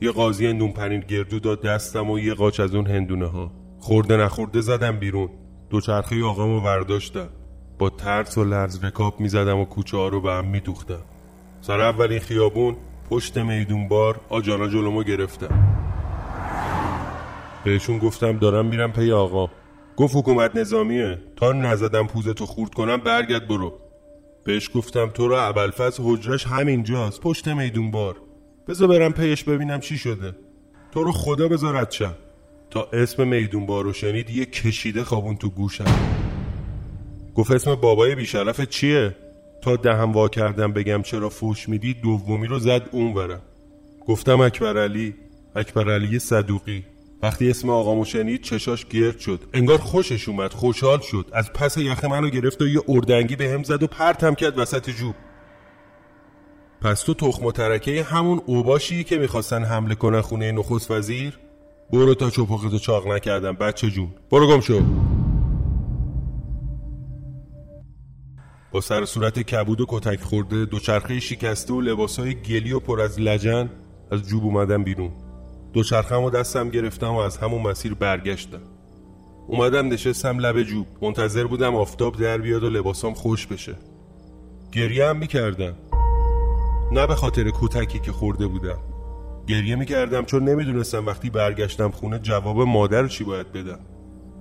یه 0.00 0.10
قاضی 0.10 0.52
نون 0.52 0.72
پنیر 0.72 1.00
گردو 1.00 1.38
داد 1.38 1.62
دستم 1.62 2.10
و 2.10 2.18
یه 2.18 2.34
قاچ 2.34 2.60
از 2.60 2.74
اون 2.74 2.86
هندونه 2.86 3.26
ها 3.26 3.52
خورده 3.78 4.16
نخورده 4.16 4.60
زدم 4.60 4.98
بیرون. 4.98 5.30
دوچرخه 5.70 6.24
آقامو 6.24 6.60
برداشتم 6.60 7.28
با 7.80 7.90
ترس 7.90 8.38
و 8.38 8.44
لرز 8.44 8.84
رکاب 8.84 9.20
می‌زدم 9.20 9.58
و 9.58 9.64
کوچه 9.64 9.96
ها 9.96 10.08
رو 10.08 10.20
به 10.20 10.32
هم 10.32 10.46
میدوختم. 10.46 11.02
سر 11.60 11.80
اولین 11.80 12.18
خیابون 12.18 12.76
پشت 13.10 13.38
میدون 13.38 13.88
باز 13.88 14.20
آجانا 14.28 14.68
جلومو 14.68 15.02
گرفتم. 15.02 15.78
بهشون 17.64 17.98
گفتم 17.98 18.38
دارم 18.38 18.66
میرم 18.66 18.92
پی 18.92 19.12
آقا. 19.12 19.50
گفت 19.96 20.16
حکومت 20.16 20.56
نظامیه. 20.56 21.18
تا 21.36 21.52
نزدم 21.52 22.06
پوزتو 22.06 22.46
خرد 22.46 22.74
کنم 22.74 22.96
برگرد 22.96 23.48
برو. 23.48 23.72
بهش 24.44 24.70
گفتم 24.74 25.06
تو 25.06 25.28
را 25.28 25.46
ابلفز 25.46 26.00
حجرش 26.02 26.46
همینجاست 26.46 27.20
پشت 27.20 27.48
میدون 27.48 27.90
بار 27.90 28.16
بذار 28.68 28.88
برم 28.88 29.12
پیش 29.12 29.44
ببینم 29.44 29.80
چی 29.80 29.98
شده. 29.98 30.36
تو 30.92 31.04
رو 31.04 31.12
خدا 31.12 31.48
بذارد 31.48 31.90
شم. 31.90 32.14
تا 32.70 32.88
اسم 32.92 33.28
میدون 33.28 33.66
بارو 33.66 33.92
شنید 33.92 34.30
یه 34.30 34.44
کشیده 34.44 35.04
خوابون 35.04 35.36
تو 35.36 35.50
گوشم. 35.50 36.09
گفت 37.34 37.50
اسم 37.50 37.74
بابای 37.74 38.14
بیشرف 38.14 38.60
چیه؟ 38.60 39.16
تا 39.62 39.76
دهم 39.76 40.12
وا 40.12 40.28
کردم 40.28 40.72
بگم 40.72 41.02
چرا 41.02 41.28
فوش 41.28 41.68
میدی 41.68 41.94
دومی 41.94 42.46
رو 42.46 42.58
زد 42.58 42.88
اون 42.92 43.14
برم 43.14 43.42
گفتم 44.06 44.40
اکبر 44.40 44.78
علی 44.78 45.14
اکبر 45.56 45.94
علی 45.94 46.18
صدوقی. 46.18 46.84
وقتی 47.22 47.50
اسم 47.50 47.70
آقامو 47.70 48.04
شنید 48.04 48.42
چشاش 48.42 48.86
گرد 48.86 49.18
شد. 49.18 49.40
انگار 49.54 49.78
خوشش 49.78 50.28
اومد 50.28 50.52
خوشحال 50.52 51.00
شد. 51.00 51.26
از 51.32 51.52
پس 51.52 51.76
یخ 51.76 52.04
منو 52.04 52.28
گرفت 52.28 52.62
و 52.62 52.68
یه 52.68 52.80
اردنگی 52.88 53.36
به 53.36 53.50
هم 53.50 53.62
زد 53.62 53.82
و 53.82 53.86
پرتم 53.86 54.34
کرد 54.34 54.58
وسط 54.58 54.90
جوب. 54.90 55.14
پس 56.80 57.02
تو 57.02 57.14
تخم 57.14 57.46
و 57.46 57.52
ترکه 57.52 58.02
همون 58.02 58.40
اوباشی 58.46 59.04
که 59.04 59.18
می‌خواستن 59.18 59.64
حمله 59.64 59.94
کنن 59.94 60.20
خونه 60.20 60.52
نخست 60.52 60.90
وزیر؟ 60.90 61.38
برو 61.92 62.14
تا 62.14 62.30
چپاقتو 62.30 62.78
چاق 62.78 63.06
نکردم 63.06 63.52
بچه 63.52 63.90
جون. 63.90 64.08
برو 64.30 64.48
گم 64.48 64.60
شو. 64.60 64.82
با 68.72 68.80
سر 68.80 69.04
صورت 69.04 69.38
کبود 69.38 69.80
و 69.80 69.86
کتک 69.88 70.20
خورده 70.20 70.64
دوچرخه 70.64 71.20
شکسته 71.20 71.74
و 71.74 71.80
لباسای 71.80 72.34
گلی 72.34 72.72
و 72.72 72.80
پر 72.80 73.00
از 73.00 73.20
لجن 73.20 73.70
از 74.10 74.28
جوب 74.28 74.44
اومدم 74.44 74.84
بیرون. 74.84 75.10
دوچرخم 75.72 76.22
و 76.22 76.30
دستم 76.30 76.68
گرفتم 76.68 77.14
و 77.14 77.18
از 77.18 77.36
همون 77.36 77.62
مسیر 77.62 77.94
برگشتم. 77.94 78.60
اومدم 79.46 79.88
نشستم 79.88 80.38
لب 80.38 80.62
جوب. 80.62 80.86
منتظر 81.02 81.44
بودم 81.44 81.74
آفتاب 81.74 82.16
در 82.16 82.38
بیاد 82.38 82.62
و 82.64 82.70
لباسام 82.70 83.14
خوش 83.14 83.46
بشه. 83.46 83.74
گریه 84.72 85.06
هم 85.06 85.16
می‌کردم. 85.16 85.74
نه 86.92 87.06
به 87.06 87.14
خاطر 87.14 87.50
کتکی 87.60 87.98
که 87.98 88.12
خورده 88.12 88.46
بودم. 88.46 88.78
گریه 89.46 89.76
می‌کردم 89.76 90.24
چون 90.24 90.48
نمی‌دونستم 90.48 91.06
وقتی 91.06 91.30
برگشتم 91.30 91.90
خونه 91.90 92.18
جواب 92.18 92.60
مادر 92.60 93.06
چی 93.06 93.24
باید 93.24 93.52
بدم. 93.52 93.80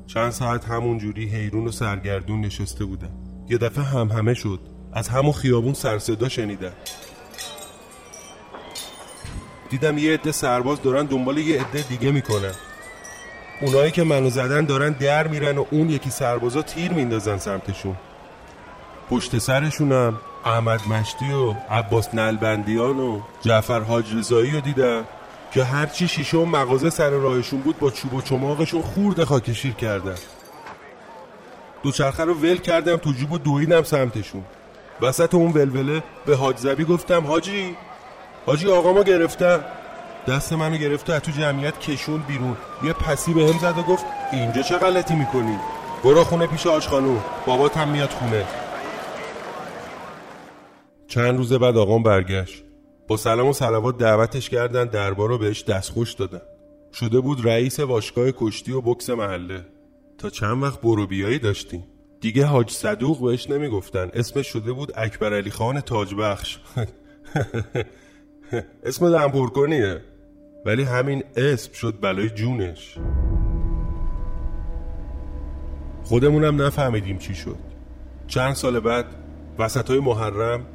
چند 0.08 0.30
ساعت 0.30 0.66
همون 0.66 0.98
جوری 0.98 1.26
حیرون 1.30 1.68
و 1.68 1.72
سرگردون 1.72 2.42
نشسته 2.42 2.86
بودم. 2.86 3.29
یه 3.50 3.58
دفعه 3.58 3.84
هم 3.84 4.08
همه 4.08 4.34
شد. 4.34 4.60
از 4.94 5.10
همون 5.10 5.32
خیابون 5.32 5.74
سرصدا 5.74 6.30
شنیدم 6.30 6.72
دیدم 9.70 9.98
یه 9.98 10.14
عده 10.14 10.32
سرباز 10.32 10.82
دارن 10.82 11.06
دنبال 11.06 11.38
یه 11.38 11.62
عده 11.62 11.82
دیگه 11.82 12.12
می‌کنن. 12.12 12.52
اونایی 13.62 13.92
که 13.92 14.04
منو 14.04 14.30
زدن 14.30 14.66
دارن 14.66 14.92
در 14.92 15.28
میرن 15.28 15.58
و 15.58 15.66
اون 15.72 15.90
یکی 15.90 16.10
سربازا 16.10 16.62
تیر 16.62 16.94
میندازن 16.94 17.38
سمتشون. 17.38 17.96
پشت 19.10 19.38
سرشونم 19.38 20.20
احمد 20.46 20.88
مشتی 20.88 21.32
و 21.32 21.56
عباس 21.70 22.14
نلبندیان 22.14 23.00
و 23.00 23.22
جعفر 23.42 23.80
حاج 23.80 24.16
رضایی 24.16 24.52
رو 24.52 24.60
دیدم 24.60 25.04
که 25.54 25.64
هرچی 25.64 26.08
شیشه 26.08 26.38
و 26.38 26.46
مغازه 26.46 26.90
سر 26.90 27.10
راهشون 27.10 27.62
بود 27.62 27.80
با 27.80 27.92
چوب 27.92 28.14
و 28.14 28.22
چماقشون 28.22 28.82
خورده 28.82 29.26
خاکشیر 29.26 29.74
کردن. 29.74 30.16
دوچرخه 31.84 32.24
رو 32.24 32.34
ول 32.34 32.58
کردم 32.58 32.96
تو 32.96 33.12
جوب 33.12 33.32
و 33.32 33.38
دویدم 33.38 33.84
سمتشون. 33.84 34.44
وسط 35.02 35.36
اون 35.36 35.52
ولوله 35.52 36.04
به 36.26 36.36
حاج 36.36 36.58
زبی 36.58 36.84
گفتم 36.84 37.28
حاجی 37.28 37.76
حاجی 38.46 38.68
آقامو 38.68 39.04
گرفتم 39.04 39.64
دست 40.28 40.54
منو 40.54 40.78
گرفت 40.78 41.10
و 41.10 41.20
تو 41.20 41.32
جمعیت 41.32 41.80
کشون 41.80 42.24
بیرون. 42.28 42.58
یه 42.84 42.94
پسی 42.94 43.34
به 43.34 43.42
هم 43.42 43.60
زد 43.60 43.78
و 43.78 43.82
گفت 43.82 44.06
اینجا 44.32 44.62
چه 44.62 44.78
غلطی 44.78 45.16
می‌کنی؟ 45.16 45.58
برو 46.04 46.24
خونه 46.24 46.48
پیش 46.48 46.68
آج 46.68 46.88
خانو 46.88 47.20
بابات 47.46 47.78
هم 47.78 47.90
میاد 47.90 48.10
خونه. 48.10 48.46
چند 51.08 51.38
روز 51.38 51.54
بعد 51.54 51.78
آقام 51.78 52.04
برگشت. 52.04 52.64
با 53.08 53.18
سلام 53.18 53.48
و 53.48 53.54
سلوات 53.54 53.98
دعوتش 53.98 54.50
کردن 54.50 54.86
دربار 54.86 55.30
رو 55.30 55.38
بهش 55.38 55.64
دستخوش 55.64 56.14
دادن. 56.14 56.42
شده 56.94 57.20
بود 57.20 57.46
رئیس 57.46 57.80
باشگاه 57.80 58.32
کشتی 58.32 58.72
و 58.72 58.82
بکس 58.82 59.10
محله. 59.10 59.66
تا 60.20 60.30
چند 60.30 60.64
وقت 60.64 60.82
برو 60.82 61.08
بیایی 61.08 61.40
داشتیم. 61.40 61.84
دیگه 62.22 62.46
حاج 62.46 62.72
صدوق 62.72 63.22
بهش 63.22 63.50
نمی‌گفتن. 63.50 64.10
اسمش 64.14 64.48
شده 64.48 64.72
بود 64.72 64.92
اکبر 64.96 65.34
علی 65.34 65.52
خان 65.52 65.82
تاجبخش. 65.82 66.60
اسم 68.84 69.12
دنپورکنیه 69.12 70.02
ولی 70.66 70.84
همین 70.84 71.24
اسم 71.36 71.74
شد 71.74 71.98
بلای 72.02 72.30
جونش. 72.30 72.98
خودمونم 76.04 76.62
نفهمیدیم 76.62 77.18
چی 77.18 77.36
شد. 77.36 77.58
چند 78.28 78.54
سال 78.54 78.80
بعد 78.80 79.06
وسط 79.60 79.90
های 79.90 80.00
محرم 80.00 80.66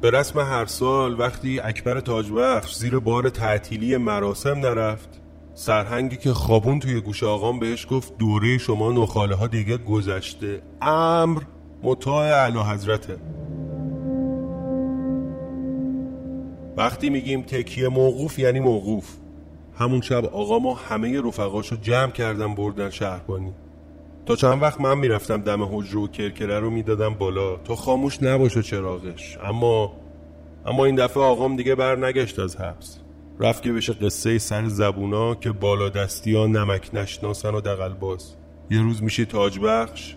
به 0.00 0.10
رسم 0.10 0.38
هر 0.38 0.66
سال 0.66 1.20
وقتی 1.20 1.60
اکبر 1.60 2.00
تاجبخش 2.00 2.74
زیر 2.74 2.98
بار 2.98 3.28
تعطیلی 3.28 3.96
مراسم 3.96 4.58
نرفت 4.58 5.21
سرهنگی 5.54 6.16
که 6.16 6.32
خوابون 6.32 6.78
توی 6.78 7.00
گوش 7.00 7.22
آقام 7.22 7.58
بهش 7.58 7.86
گفت 7.90 8.18
دوره 8.18 8.58
شما 8.58 8.92
نخاله 8.92 9.34
ها 9.34 9.46
دیگه 9.46 9.76
گذشته. 9.76 10.62
امر 10.82 11.42
مطاع 11.82 12.26
اعلی 12.26 12.58
حضرته 12.58 13.16
وقتی 16.76 17.10
میگیم 17.10 17.42
تکیه 17.42 17.88
موقوف 17.88 18.38
یعنی 18.38 18.60
موقوف. 18.60 19.16
همون 19.74 20.00
شب 20.00 20.24
آقا 20.24 20.58
ما 20.58 20.74
همه 20.74 21.20
رفقاشو 21.20 21.76
جمع 21.76 22.10
کردم 22.10 22.54
بردن 22.54 22.90
شهربانی. 22.90 23.52
تا 24.26 24.36
چند 24.36 24.62
وقت 24.62 24.80
من 24.80 24.98
می‌رفتم 24.98 25.42
دم 25.42 25.62
حجره 25.62 26.00
و 26.00 26.06
کرکره 26.06 26.58
رو 26.58 26.70
می‌دادم 26.70 27.14
بالا. 27.14 27.56
تا 27.56 27.76
خاموش 27.76 28.22
نباشه 28.22 28.62
چراغش. 28.62 29.38
اما 29.44 29.92
اما 30.66 30.84
این 30.84 30.94
دفعه 30.94 31.22
آقام 31.22 31.56
دیگه 31.56 31.74
بر 31.74 32.06
نگشت 32.06 32.38
از 32.38 32.56
حبس. 32.56 32.98
رفت 33.40 33.62
که 33.62 33.72
بشه 33.72 33.92
قصه 33.92 34.38
سر 34.38 34.68
زبونا 34.68 35.34
که 35.34 35.52
بالا 35.52 35.88
دستی 35.88 36.34
ها 36.34 36.46
نمک 36.46 36.90
نشناسن 36.92 37.54
و 37.54 37.60
دقل 37.60 37.92
باز. 37.92 38.36
یه 38.70 38.82
روز 38.82 39.02
میشی 39.02 39.24
تاج 39.24 39.58
بخش 39.58 40.14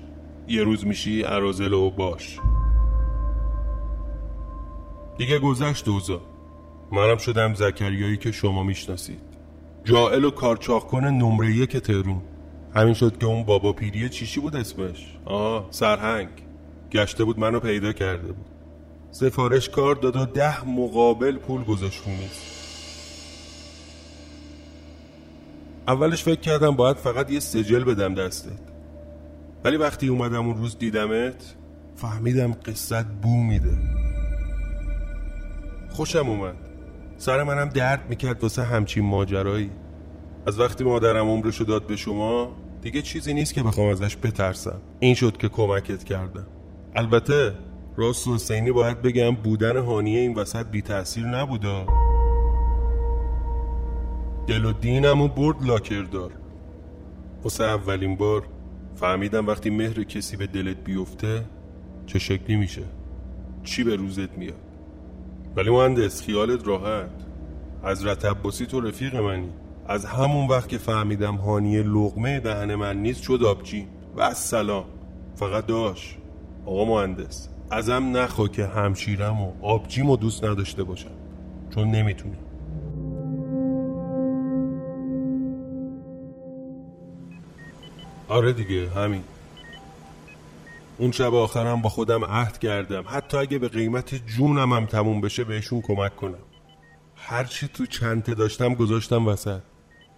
یه 0.47 0.63
روز 0.63 0.85
میشی 0.85 1.23
ارازل 1.23 1.73
و 1.73 1.89
باش. 1.89 2.39
دیگه 5.17 5.39
گذشت 5.39 5.85
دوزا 5.85 6.21
منم 6.91 7.17
شدم 7.17 7.53
زکریایی 7.53 8.17
که 8.17 8.31
شما 8.31 8.63
می‌شناسید. 8.63 9.21
جائل 9.83 10.25
و 10.25 10.31
کارچاخ 10.31 10.85
کنه 10.85 11.09
نمره 11.09 11.55
یک 11.55 11.77
ترون 11.77 12.21
همین 12.75 12.93
شد 12.93 13.17
که 13.17 13.25
اون 13.25 13.43
بابا 13.43 13.73
پیری 13.73 14.09
چیشی 14.09 14.39
بود 14.39 14.55
اسمش؟ 14.55 15.17
آه 15.25 15.67
سرهنگ. 15.69 16.29
گشته 16.91 17.23
بود 17.23 17.39
منو 17.39 17.59
پیدا 17.59 17.93
کرده 17.93 18.27
بود. 18.27 18.45
سفارش 19.11 19.69
کار 19.69 19.95
داد 19.95 20.15
و 20.15 20.25
ده 20.25 20.69
مقابل 20.69 21.37
پول 21.37 21.63
گذاشت 21.63 22.03
اولش 25.87 26.23
فکر 26.23 26.39
کردم 26.39 26.71
باید 26.71 26.97
فقط 26.97 27.31
یه 27.31 27.39
سجل 27.39 27.83
بدم 27.83 28.13
دستت 28.13 28.59
ولی 29.63 29.77
وقتی 29.77 30.07
اومدم 30.07 30.47
اون 30.47 30.57
روز 30.57 30.77
دیدمت 30.77 31.55
فهمیدم 31.95 32.53
قصت 32.53 33.05
بو 33.05 33.43
میده. 33.43 33.77
خوشم 35.89 36.29
اومد. 36.29 36.55
سر 37.17 37.43
منم 37.43 37.69
درد 37.69 38.09
می‌کرد 38.09 38.43
واسه 38.43 38.63
همچین 38.63 39.05
ماجرایی. 39.05 39.71
از 40.47 40.59
وقتی 40.59 40.83
مادرم 40.83 41.29
عمرشو 41.29 41.63
داد 41.63 41.87
به 41.87 41.95
شما 41.95 42.55
دیگه 42.81 43.01
چیزی 43.01 43.33
نیست 43.33 43.53
که 43.53 43.63
بخوام 43.63 43.87
ازش 43.87 44.17
بترسم. 44.17 44.81
این 44.99 45.15
شد 45.15 45.37
که 45.37 45.49
کمکت 45.49 46.03
کردم. 46.03 46.47
البته 46.95 47.53
راست 47.97 48.27
حسینی 48.27 48.71
باید 48.71 49.01
بگم 49.01 49.35
بودن 49.35 49.77
هانیه 49.77 50.19
این 50.19 50.33
وسط 50.33 50.65
بی 50.65 50.81
تاثیر 50.81 51.25
نبوده. 51.25 51.85
دل 54.47 54.65
و 54.65 54.71
دینمو 54.71 55.27
برد 55.27 55.63
لاکردار. 55.65 56.31
واسه 57.43 57.63
اولین 57.63 58.15
بار 58.15 58.47
فهمیدم 58.95 59.47
وقتی 59.47 59.69
مهر 59.69 60.03
کسی 60.03 60.37
به 60.37 60.47
دلت 60.47 60.77
بیفته 60.83 61.45
چه 62.05 62.19
شکلی 62.19 62.55
میشه؟ 62.55 62.83
چی 63.63 63.83
به 63.83 63.95
روزت 63.95 64.37
میاد؟ 64.37 64.61
ولی 65.55 65.69
مهندس 65.69 66.21
خیالت 66.21 66.67
راحت. 66.67 67.09
از 67.83 68.05
رتباسی 68.05 68.65
تو 68.65 68.81
رفیق 68.81 69.15
منی. 69.15 69.49
از 69.87 70.05
همون 70.05 70.47
وقت 70.47 70.69
که 70.69 70.77
فهمیدم 70.77 71.35
هانیه 71.35 71.83
لغمه 71.83 72.39
دهن 72.39 72.75
من 72.75 72.97
نیست 72.97 73.21
شد 73.21 73.43
آبجی. 73.43 73.87
و 74.15 74.33
سلام 74.33 74.85
فقط 75.35 75.65
داش. 75.65 76.17
آقا 76.65 76.85
مهندس 76.85 77.49
ازم 77.71 78.17
نخوا 78.17 78.47
که 78.47 78.65
همشیرم 78.65 79.41
و 79.41 79.51
آبجیم 79.61 80.09
و 80.09 80.17
دوست 80.17 80.43
نداشته 80.43 80.83
باشم. 80.83 81.11
چون 81.75 81.87
نمی‌تونی. 81.91 82.35
آره 88.27 88.53
دیگه 88.53 88.89
همین. 88.89 89.23
اون 90.97 91.11
شب 91.11 91.33
آخرم 91.33 91.81
با 91.81 91.89
خودم 91.89 92.25
عهد 92.25 92.59
کردم. 92.59 93.03
حتی 93.07 93.37
اگه 93.37 93.59
به 93.59 93.67
قیمت 93.67 94.15
جونم 94.15 94.73
هم 94.73 94.85
تموم 94.85 95.21
بشه 95.21 95.43
بهشون 95.43 95.81
کمک 95.81 96.15
کنم. 96.15 96.39
هرچی 97.15 97.67
تو 97.67 97.85
چنته 97.85 98.33
داشتم 98.33 98.73
گذاشتم 98.73 99.27
وسط. 99.27 99.59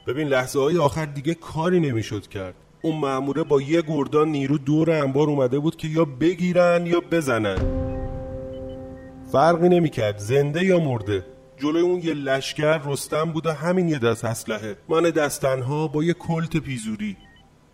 ببین 0.07 0.27
لحظه 0.27 0.59
های 0.59 0.77
آخر 0.77 1.05
دیگه 1.05 1.33
کاری 1.33 1.79
نمی‌شد 1.79 2.27
کرد. 2.27 2.53
اون 2.81 2.95
معموره 2.95 3.43
با 3.43 3.61
یه 3.61 3.81
گردان 3.81 4.27
نیرو 4.27 4.57
دور 4.57 4.91
انبار 4.91 5.29
اومده 5.29 5.59
بود 5.59 5.75
که 5.75 5.87
یا 5.87 6.05
بگیرن 6.05 6.85
یا 6.85 6.99
بزنن. 7.11 7.57
فرقی 9.31 9.69
نمی‌کرد 9.69 10.17
زنده 10.17 10.65
یا 10.65 10.79
مرده. 10.79 11.25
جلوی 11.57 11.81
اون 11.81 11.99
یه 11.99 12.13
لشکر 12.13 12.77
رستم 12.85 13.31
بود 13.31 13.45
و 13.45 13.51
همین 13.51 13.89
یه 13.89 13.99
دست 13.99 14.25
اسلحه. 14.25 14.77
من 14.89 15.03
دستنها 15.03 15.87
با 15.87 16.03
یه 16.03 16.13
کلت 16.13 16.57
پیزوری. 16.57 17.17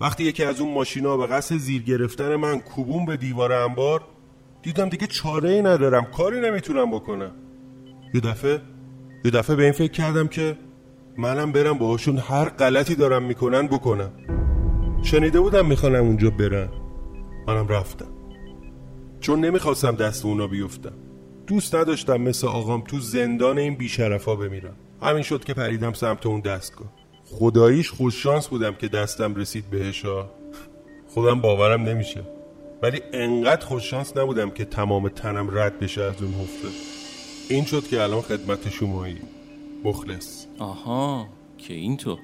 وقتی 0.01 0.23
یکی 0.23 0.43
از 0.43 0.61
اون 0.61 0.73
ماشینا 0.73 1.17
به 1.17 1.27
قصد 1.27 1.55
زیر 1.55 1.83
گرفتن 1.83 2.35
من 2.35 2.59
کوبون 2.59 3.05
به 3.05 3.17
دیوار 3.17 3.51
انبار 3.51 4.01
دیدم 4.61 4.89
دیگه 4.89 5.07
چاره 5.07 5.49
ای 5.49 5.61
ندارم 5.61 6.05
کاری 6.05 6.41
نمی‌تونم 6.41 6.91
بکنم. 6.91 7.31
یه 8.13 8.21
دفعه 8.21 8.61
یه 9.25 9.31
دفعه 9.31 9.55
به 9.55 9.63
این 9.63 9.71
فکر 9.71 9.91
کردم 9.91 10.27
که 10.27 10.57
منم 11.17 11.51
برم 11.51 11.77
باهاشون 11.77 12.17
هر 12.17 12.49
غلطی 12.49 12.95
دارم 12.95 13.23
می‌کنن 13.23 13.67
بکنم. 13.67 14.11
شنیده 15.03 15.39
بودم 15.39 15.65
می‌خوانم 15.65 16.03
اونجا 16.05 16.29
برن. 16.29 16.69
منم 17.47 17.67
رفتم. 17.67 18.07
چون 19.19 19.45
نمی‌خواستم 19.45 19.91
دست 19.91 20.25
اونا 20.25 20.47
بیفتم. 20.47 20.93
دوست 21.47 21.75
نداشتم 21.75 22.21
مثل 22.21 22.47
آقام 22.47 22.81
تو 22.81 22.99
زندان 22.99 23.57
این 23.57 23.75
بیشرفا 23.75 24.35
بمیرم. 24.35 24.75
همین 25.01 25.23
شد 25.23 25.43
که 25.43 25.53
پریدم 25.53 25.93
سمت 25.93 26.25
اون 26.25 26.39
دستگاه. 26.39 27.02
خداییش 27.25 27.89
خوششانس 27.89 28.47
بودم 28.47 28.73
که 28.73 28.87
دستم 28.87 29.35
رسید 29.35 29.69
بهشا 29.69 30.29
خودم 31.07 31.41
باورم 31.41 31.83
نمیشه. 31.83 32.23
ولی 32.81 33.01
انقدر 33.13 33.65
خوششانس 33.65 34.17
نبودم 34.17 34.49
که 34.49 34.65
تمام 34.65 35.09
تنم 35.09 35.57
رد 35.57 35.79
بشه 35.79 36.01
از 36.01 36.21
اون 36.21 36.33
حفره 36.33 36.71
این 37.49 37.65
شد 37.65 37.87
که 37.87 38.01
الان 38.01 38.21
خدمت 38.21 38.69
شمایی. 38.69 39.17
مخلص. 39.83 40.45
آها 40.59 41.27
که 41.57 41.73
اینطور. 41.73 42.19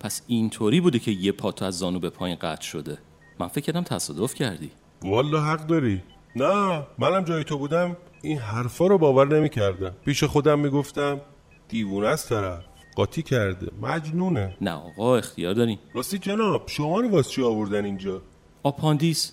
پس 0.00 0.22
اینطوری 0.26 0.80
بوده 0.80 0.98
که 0.98 1.10
یه 1.10 1.32
پاتو 1.32 1.64
از 1.64 1.78
زانو 1.78 1.98
به 1.98 2.10
پایین 2.10 2.36
قطع 2.36 2.62
شده. 2.62 2.98
من 3.38 3.48
فکر 3.48 3.64
کردم 3.64 3.82
تصادف 3.82 4.34
کردی. 4.34 4.70
والا 5.02 5.40
حق 5.40 5.66
داری. 5.66 6.02
نه 6.36 6.82
منم 6.98 7.24
جای 7.24 7.44
تو 7.44 7.58
بودم. 7.58 7.96
این 8.22 8.38
حرفا 8.38 8.86
رو 8.86 8.98
باور 8.98 9.38
نمی 9.38 9.48
کردم 9.48 9.92
پیش 10.04 10.24
خودم 10.24 10.58
می‌گفتم 10.58 11.20
دیوونه 11.68 12.08
است 12.08 12.28
طرف. 12.28 12.64
قاطی 12.96 13.22
کرده. 13.22 13.72
مجنونه. 13.82 14.56
نه 14.60 14.70
آقا 14.70 15.16
اختیار 15.16 15.54
دارین. 15.54 15.78
راستی 15.94 16.18
جناب 16.18 16.68
شما 16.68 17.00
رو 17.00 17.10
واسه 17.10 17.30
چی 17.30 17.42
آوردن 17.42 17.84
اینجا؟ 17.84 18.22
آپاندیس. 18.62 19.32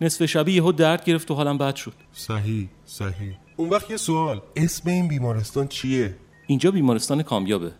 نصف 0.00 0.26
شبی 0.26 0.52
یهو 0.52 0.72
درد 0.72 1.04
گرفت 1.04 1.30
و 1.30 1.34
حالم 1.34 1.58
بد 1.58 1.74
شد. 1.74 1.92
صحیح 2.12 2.68
صحیح. 2.84 3.36
اون 3.56 3.68
وقت 3.68 3.90
یه 3.90 3.96
سوال. 3.96 4.40
اسم 4.56 4.90
این 4.90 5.08
بیمارستان 5.08 5.68
چیه؟ 5.68 6.16
اینجا 6.46 6.70
بیمارستان 6.70 7.22
کامیابه. 7.22 7.72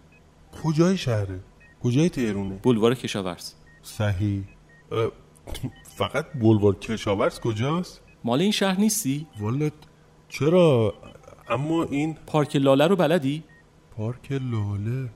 کجای 0.65 0.97
شهره؟ 0.97 1.41
کجای 1.83 2.09
تهرونه؟ 2.09 2.61
بلوار 2.63 2.95
کشاورز. 2.95 3.53
صحیح. 3.83 4.43
فقط 5.97 6.27
بلوار 6.35 6.75
کشاورز 6.75 7.41
کجاست؟ 7.41 8.01
مال 8.25 8.41
این 8.41 8.51
شهر 8.51 8.81
نیستی؟ 8.81 9.27
والا 9.41 9.71
چرا؟ 10.29 10.95
اما 11.49 11.85
این 11.85 12.17
پارک 12.27 12.57
لاله 12.57 12.87
رو 12.87 12.97
بلدی؟ 12.97 13.43
پارک 14.01 14.33
لاله. 14.33 15.11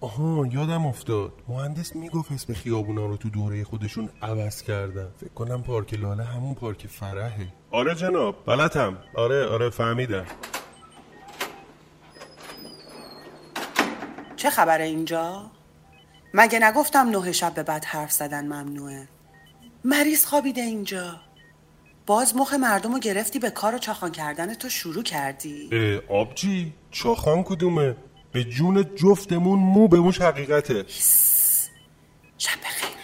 آها 0.00 0.46
یادم 0.52 0.86
افتاد. 0.86 1.32
مهندس 1.48 1.96
می‌گفت 1.96 2.32
اسم 2.32 2.52
خیابونا 2.52 3.06
رو 3.06 3.16
تو 3.16 3.30
دوره 3.30 3.64
خودشون 3.64 4.08
عوض 4.22 4.62
کردن. 4.62 5.08
فکر 5.20 5.30
کنم 5.30 5.62
پارک 5.62 5.94
لاله 5.94 6.24
همون 6.24 6.54
پارک 6.54 6.86
فرحه. 6.86 7.46
آره 7.70 7.94
جناب 7.94 8.46
بلدم 8.46 8.98
آره 9.16 9.46
آره 9.46 9.70
فهمیدم. 9.70 10.26
چه 14.36 14.50
خبره 14.50 14.84
اینجا؟ 14.84 15.50
مگه 16.34 16.58
نگفتم 16.58 17.08
نه 17.08 17.32
شب 17.32 17.54
به 17.54 17.62
بعد 17.62 17.84
حرف 17.84 18.12
زدن 18.12 18.44
ممنوعه؟ 18.44 19.08
مریض 19.84 20.26
خوابیده 20.26 20.60
اینجا. 20.60 21.20
باز 22.06 22.36
مخ 22.36 22.54
مردم 22.54 22.92
رو 22.92 22.98
گرفتی 22.98 23.38
به 23.38 23.50
کار 23.50 23.74
و 23.74 23.78
چاخان 23.78 24.12
کردن 24.12 24.54
تو 24.54 24.68
شروع 24.68 25.02
کردی. 25.02 25.68
اه، 25.72 26.18
آبجی 26.20 26.72
چاخان 26.90 27.42
کدومه؟ 27.42 27.96
به 28.32 28.44
جون 28.44 28.84
جفتمون 28.96 29.58
مو 29.58 29.88
به 29.88 30.00
موش 30.00 30.20
حقیقته 30.20 30.84
شب 32.38 32.60
بخیر. 32.60 33.01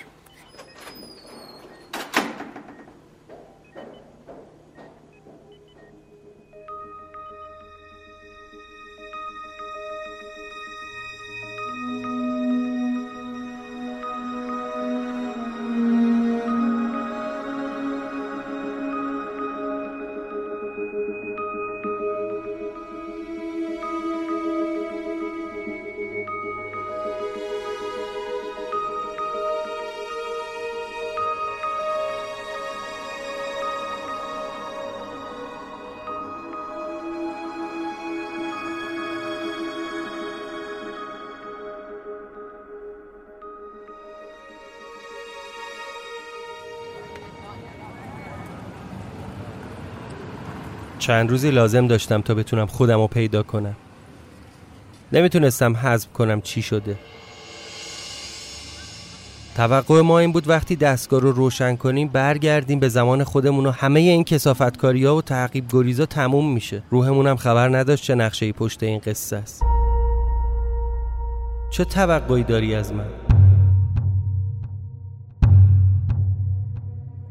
چند 51.08 51.30
روزی 51.30 51.50
لازم 51.50 51.86
داشتم 51.86 52.20
تا 52.20 52.34
بتونم 52.34 52.66
خودم 52.66 53.00
رو 53.00 53.06
پیدا 53.06 53.42
کنم. 53.42 53.76
نمی‌تونستم 55.12 55.76
حذف 55.76 56.12
کنم 56.12 56.40
چی 56.40 56.62
شده. 56.62 56.96
توقع 59.56 60.00
ما 60.00 60.18
این 60.18 60.32
بود 60.32 60.48
وقتی 60.48 60.76
دستگاه 60.76 61.20
رو 61.20 61.32
روشن 61.32 61.76
کنیم 61.76 62.08
برگردیم 62.08 62.78
به 62.78 62.88
زمان 62.88 63.24
خودمون 63.24 63.66
و 63.66 63.70
همه 63.70 64.00
این 64.00 64.24
کسافتکاری 64.24 65.04
ها 65.04 65.16
و 65.16 65.22
تعقیب 65.22 65.64
گریزا 65.70 66.06
تموم 66.06 66.52
میشه. 66.52 66.82
روحمون 66.90 67.26
هم 67.26 67.36
خبر 67.36 67.76
نداشت 67.76 68.04
چه 68.04 68.14
نقشه 68.14 68.46
ای 68.46 68.52
پشت 68.52 68.82
این 68.82 68.98
قصه 68.98 69.36
است. 69.36 69.62
چه 71.70 71.84
توقعی 71.84 72.42
داری 72.42 72.74
از 72.74 72.92
من؟ 72.92 73.08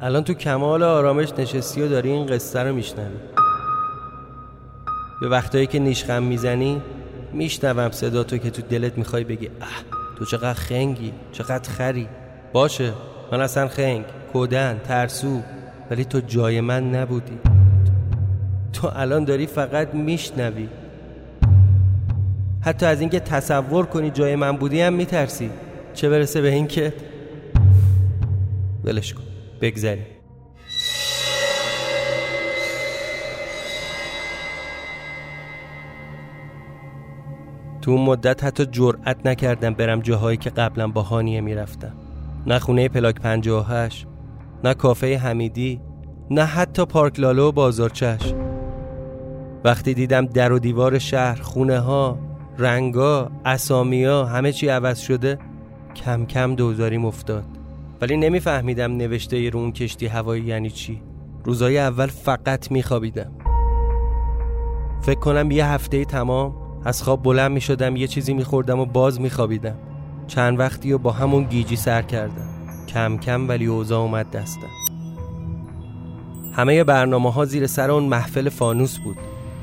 الان 0.02 0.24
تو 0.24 0.34
کمال 0.34 0.84
آرامش 0.84 1.30
نشستی 1.38 1.82
و 1.82 1.88
داری 1.88 2.12
این 2.12 2.26
قصه 2.26 2.64
رو 2.64 2.76
میشنوی. 2.76 3.37
به 5.22 5.30
وقتایی 5.30 5.68
که 5.68 5.80
نیشخم 5.80 6.24
می‌زنی 6.24 6.82
میشنوم 7.34 7.92
صدا 7.92 8.24
تو 8.24 8.38
که 8.38 8.50
تو 8.50 8.62
دلت 8.62 8.98
می‌خوای 8.98 9.24
بگی 9.24 9.50
اه 9.62 9.84
تو 10.18 10.26
چقدر 10.26 10.54
خنگی 10.54 11.14
چقدر 11.32 11.70
خری. 11.70 12.08
باشه 12.54 12.94
من 13.32 13.42
اصلا 13.42 13.68
خنگ 13.68 14.06
کودن 14.34 14.82
ترسو 14.84 15.42
ولی 15.92 16.06
تو 16.06 16.20
جای 16.20 16.62
من 16.62 16.96
نبودی. 16.96 17.38
تو 18.74 18.92
الان 18.96 19.26
داری 19.26 19.48
فقط 19.48 19.94
میشنوی. 19.94 20.70
حتی 22.62 22.86
از 22.86 23.00
اینکه 23.02 23.20
تصور 23.20 23.86
کنی 23.86 24.10
جای 24.10 24.36
من 24.36 24.58
بودی 24.58 24.82
هم 24.82 24.94
میترسی. 24.94 25.50
چه 25.94 26.10
برسه 26.10 26.42
به 26.42 26.50
اینکه؟ 26.50 26.94
ولش 28.84 29.14
کن 29.14 29.24
بگذری 29.62 30.17
تو 37.88 37.94
اون 37.94 38.02
مدت 38.02 38.44
حتی 38.44 38.66
جرأت 38.66 39.26
نکردم 39.26 39.74
برم 39.74 40.00
جاهایی 40.00 40.38
که 40.38 40.50
قبلا 40.50 40.88
با 40.88 41.02
هانیه 41.02 41.42
می‌رفتم. 41.42 41.94
نه 42.48 42.60
خونه 42.60 42.90
پلاک 42.90 43.22
58 43.22 44.08
نه 44.64 44.74
کافه 44.74 45.18
حمیدی 45.18 45.82
نه 46.32 46.44
حتی 46.44 46.86
پارک 46.86 47.20
لالو 47.20 47.48
و 47.48 47.52
بازارچش 47.52 48.34
وقتی 49.64 49.94
دیدم 49.94 50.26
در 50.26 50.52
و 50.52 50.60
دیوار 50.60 51.00
شهر 51.00 51.42
خونه 51.42 51.80
ها 51.80 52.20
رنگا 52.58 53.32
اسامیا 53.46 54.26
همه 54.26 54.52
چی 54.52 54.68
عوض 54.68 55.00
شده 55.00 55.40
کم 55.96 56.26
کم 56.26 56.56
دوزاریم 56.56 57.06
افتاد. 57.06 57.46
ولی 58.02 58.18
نمیفهمیدم 58.18 58.92
نوشته 58.92 59.50
رو 59.50 59.60
اون 59.60 59.72
کشتی 59.72 60.08
هوایی 60.08 60.44
یعنی 60.44 60.70
چی. 60.70 61.02
روزای 61.44 61.78
اول 61.78 62.08
فقط 62.08 62.72
میخوابیدم. 62.72 63.32
فکر 65.02 65.20
کنم 65.20 65.52
یه 65.52 65.66
هفته 65.66 66.06
تمام 66.06 66.67
از 66.88 67.04
خواب 67.04 67.24
بلند 67.24 67.52
می 67.52 67.62
شدم 67.62 67.96
یه 67.96 68.08
چیزی 68.08 68.34
می 68.34 68.44
خوردم 68.44 68.80
و 68.80 68.86
باز 68.86 69.22
می 69.22 69.30
خوابیدم 69.30 69.76
چند 70.28 70.60
وقتی 70.60 70.94
و 70.94 70.98
با 70.98 71.12
همون 71.12 71.44
گیجی 71.44 71.76
سر 71.76 72.02
کردم. 72.02 72.50
کم 72.88 73.18
کم 73.18 73.48
ولی 73.48 73.66
اوضاع 73.66 74.00
اومد 74.00 74.32
دستم. 74.32 74.68
همه 76.54 76.84
برنامه 76.84 77.32
ها 77.32 77.46
زیر 77.46 77.68
سر 77.68 77.92
اون 77.92 78.04
محفل 78.04 78.50
فانوس 78.50 78.98
بود. 78.98 79.18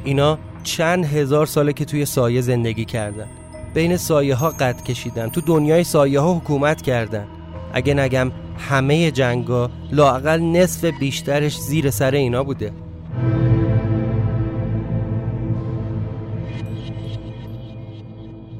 اینا 0.04 0.38
چند 0.62 1.04
هزار 1.04 1.46
ساله 1.46 1.72
که 1.72 1.84
توی 1.84 2.04
سایه 2.04 2.40
زندگی 2.40 2.84
کردن. 2.84 3.26
بین 3.74 3.96
سایه 3.96 4.34
ها 4.34 4.50
قد 4.50 4.82
کشیدن. 4.82 5.28
تو 5.28 5.40
دنیای 5.40 5.84
سایه 5.84 6.20
ها 6.20 6.34
حکومت 6.34 6.82
کردن. 6.82 7.26
اگه 7.72 7.94
نگم 7.94 8.30
همه 8.58 9.10
جنگا 9.10 9.70
لاقل 9.92 10.40
نصف 10.40 10.84
بیشترش 10.84 11.58
زیر 11.58 11.90
سر 11.90 12.10
اینا 12.10 12.44
بوده. 12.44 12.72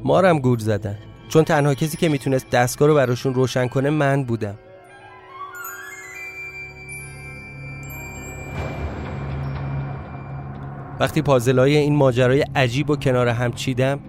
مارم 0.05 0.39
گول 0.39 0.59
زدن. 0.59 0.97
چون 1.29 1.43
تنها 1.43 1.73
کسی 1.73 1.97
که 1.97 2.09
می‌تونست 2.09 2.49
دستگاه 2.49 2.87
رو 2.87 2.95
براشون 2.95 3.33
روشن 3.33 3.67
کنه 3.67 3.89
من 3.89 4.23
بودم. 4.23 4.55
وقتی 10.99 11.21
پازلای 11.21 11.77
این 11.77 11.95
ماجرای 11.95 12.45
عجیب 12.55 12.89
و 12.89 12.95
کنار 12.95 13.27
هم 13.27 13.51
چیدم 13.51 13.99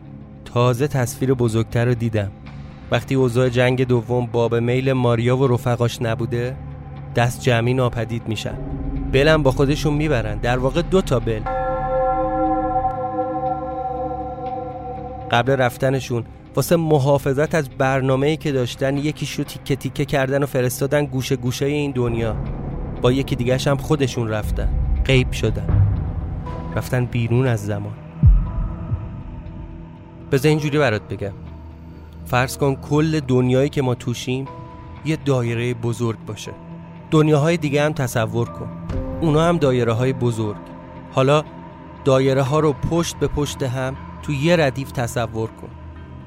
تازه 0.45 0.89
تصویر 0.89 1.35
بزرگتر 1.35 1.85
رو 1.85 1.95
دیدم. 1.95 2.33
وقتی 2.91 3.15
اوضاع 3.15 3.49
جنگ 3.49 3.87
دوم 3.87 4.27
باب 4.27 4.55
میل 4.55 4.93
ماریا 4.93 5.37
و 5.37 5.47
رفقاش 5.47 6.03
نبوده 6.03 6.57
دست 7.17 7.41
جمعی 7.41 7.75
ناپدید 7.75 8.29
میشن. 8.29 8.59
بلم 9.13 9.43
با 9.43 9.51
خودشون 9.51 9.95
می‌برن. 9.95 10.39
در 10.39 10.59
واقع 10.59 10.83
دو 10.83 11.03
تا 11.03 11.21
بل. 11.21 11.56
قبل 15.31 15.53
رفتنشون 15.53 16.25
واسه 16.57 16.77
محافظت 16.77 17.55
از 17.55 17.69
برنامه‌ای 17.69 18.37
که 18.37 18.53
داشتن 18.53 18.97
یکیشو 18.97 19.45
تیکه 19.45 19.77
تیکه 19.77 20.05
کردن 20.05 20.43
و 20.43 20.47
فرستادن 20.47 21.07
گوشه 21.07 21.37
گوشه 21.37 21.67
این 21.67 21.91
دنیا. 21.91 22.37
با 23.03 23.13
یکی 23.13 23.37
دیگه 23.37 23.59
هم 23.67 23.77
خودشون 23.77 24.29
رفتن. 24.29 24.69
غیب 25.05 25.33
شدن. 25.33 25.87
رفتن 26.77 27.05
بیرون 27.05 27.47
از 27.47 27.67
زمان. 27.67 27.95
بذار 30.33 30.49
اینجوری 30.49 30.79
برات 30.79 31.03
بگم. 31.03 31.33
فرض 32.25 32.59
کن 32.59 32.75
کل 32.75 33.21
دنیایی 33.21 33.69
که 33.69 33.83
ما 33.83 33.95
توشیم 33.95 34.45
یه 35.05 35.19
دایره 35.25 35.75
بزرگ 35.75 36.19
باشه. 36.27 36.53
دنیاهای 37.11 37.57
دیگه 37.57 37.83
هم 37.83 37.93
تصور 37.93 38.49
کن. 38.49 38.69
اونا 39.21 39.43
هم 39.43 39.59
دایره 39.59 39.93
های 39.93 40.13
بزرگ. 40.13 40.57
حالا 41.13 41.45
دایره 42.05 42.43
ها 42.43 42.61
رو 42.61 42.73
پشت 42.73 43.17
به 43.17 43.27
پشت 43.27 43.63
هم 43.63 43.97
تو 44.27 44.33
یه 44.33 44.57
ردیف 44.57 44.93
تصور 44.93 45.49
کن. 45.51 45.71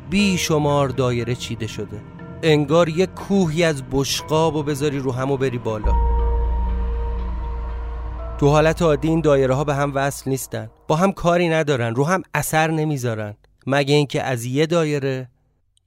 بی 0.09 0.37
شمار 0.37 0.89
دایره 0.89 1.35
چیده 1.35 1.67
شده. 1.67 2.01
انگار 2.43 2.89
یه 2.89 3.05
کوهی 3.05 3.63
از 3.63 3.83
بشقاب 3.91 4.55
و 4.55 4.63
بذاری 4.63 4.99
رو 4.99 5.11
هم 5.11 5.31
و 5.31 5.37
بری 5.37 5.57
بالا. 5.57 5.95
تو 8.37 8.49
حالت 8.49 8.81
عادی 8.81 9.07
این 9.07 9.21
دایره 9.21 9.53
ها 9.53 9.63
به 9.63 9.75
هم 9.75 9.91
وصل 9.95 10.29
نیستن. 10.29 10.69
با 10.87 10.95
هم 10.95 11.11
کاری 11.11 11.49
ندارن. 11.49 11.95
رو 11.95 12.05
هم 12.05 12.23
اثر 12.33 12.71
نمی‌ذارن. 12.71 13.35
مگه 13.67 13.95
اینکه 13.95 14.23
از 14.23 14.45
یه 14.45 14.65
دایره 14.65 15.29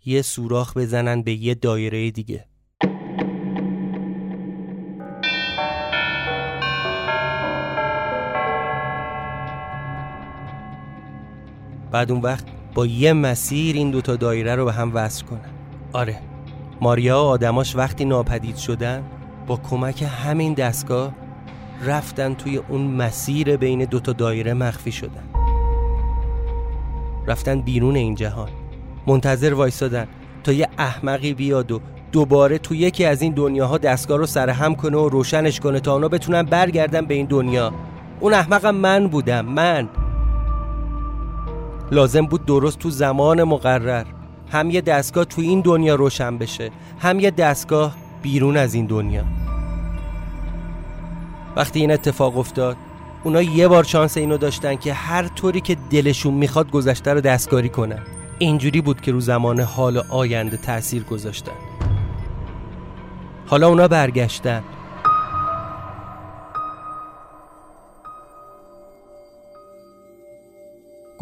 یه 0.05 0.23
سوراخ 0.23 0.77
بزنن 0.77 1.23
به 1.23 1.33
یه 1.33 1.55
دایره 1.55 2.11
دیگه. 2.11 2.47
بعد 11.93 12.13
اون 12.13 12.21
وقت 12.21 12.45
با 12.75 12.87
یه 12.87 13.13
مسیر 13.13 13.77
این 13.77 13.91
دوتا 13.91 14.17
دایره 14.17 14.55
رو 14.55 14.65
به 14.65 14.73
هم 14.73 14.95
وصل 14.95 15.25
کنن. 15.25 15.51
آره. 15.93 16.19
ماریا 16.81 17.25
و 17.25 17.27
آدماش 17.27 17.77
وقتی 17.77 18.05
ناپدید 18.05 18.57
شدن 18.57 19.03
با 19.47 19.57
کمک 19.57 20.05
همین 20.25 20.55
دستگاه 20.55 21.13
رفتن 21.85 22.35
توی 22.35 22.57
اون 22.57 22.81
مسیر 22.81 23.57
بین 23.57 23.85
دوتا 23.85 24.13
دایره 24.13 24.55
مخفی 24.55 24.93
شدن. 24.93 25.25
رفتن 27.27 27.61
بیرون 27.61 27.97
این 27.97 28.15
جهان. 28.15 28.49
منتظر 29.07 29.55
وایستادن 29.55 30.07
تا 30.45 30.53
یه 30.53 30.69
احمقی 30.79 31.35
بیاد 31.35 31.73
و 31.73 31.81
دوباره 32.13 32.59
تو 32.59 32.75
یکی 32.75 33.05
از 33.05 33.23
این 33.23 33.33
دنیاها 33.33 33.79
دستگاه 33.79 34.19
رو 34.19 34.27
سرهم 34.27 34.75
کنه 34.75 34.97
و 34.97 35.09
روشنش 35.09 35.61
کنه 35.61 35.81
تا 35.81 35.93
اونا 35.93 36.09
بتونن 36.09 36.43
برگردن 36.43 37.07
به 37.07 37.15
این 37.15 37.27
دنیا. 37.27 37.73
اون 38.21 38.35
احمقم 38.35 38.75
من 38.75 39.09
بودم 39.09 39.45
من. 39.45 39.89
لازم 41.93 42.27
بود 42.27 42.47
درست 42.47 42.79
تو 42.79 42.91
زمان 42.91 43.43
مقرر. 43.43 44.05
هم 44.53 44.71
یه 44.71 44.81
دستگاه 44.81 45.25
تو 45.25 45.41
این 45.41 45.61
دنیا 45.61 45.95
روشن 45.95 46.39
بشه 46.39 46.71
هم 47.01 47.21
یه 47.21 47.31
دستگاه 47.31 47.97
بیرون 48.23 48.57
از 48.57 48.75
این 48.75 48.87
دنیا. 48.87 49.25
وقتی 51.57 51.81
این 51.81 51.91
اتفاق 51.91 52.39
افتاد 52.39 52.77
اونا 53.25 53.43
یه 53.43 53.69
بار 53.69 53.85
چانس 53.85 54.17
اینو 54.17 54.39
داشتن 54.39 54.77
که 54.77 54.93
هر 54.93 55.29
طوری 55.29 55.61
که 55.61 55.77
دلشون 55.91 56.35
می‌خواد 56.35 56.71
گذشته 56.71 57.13
رو 57.13 57.21
دستکاری 57.21 57.69
کنن. 57.69 58.03
اینجوری 58.39 58.81
بود 58.81 59.01
که 59.01 59.13
رو 59.13 59.21
زمان 59.21 59.61
حال 59.61 60.03
آینده 60.09 60.57
تاثیر 60.57 61.03
گذاشتن. 61.03 61.53
حالا 63.47 63.69
اونا 63.69 63.89
برگشتن. 63.89 64.63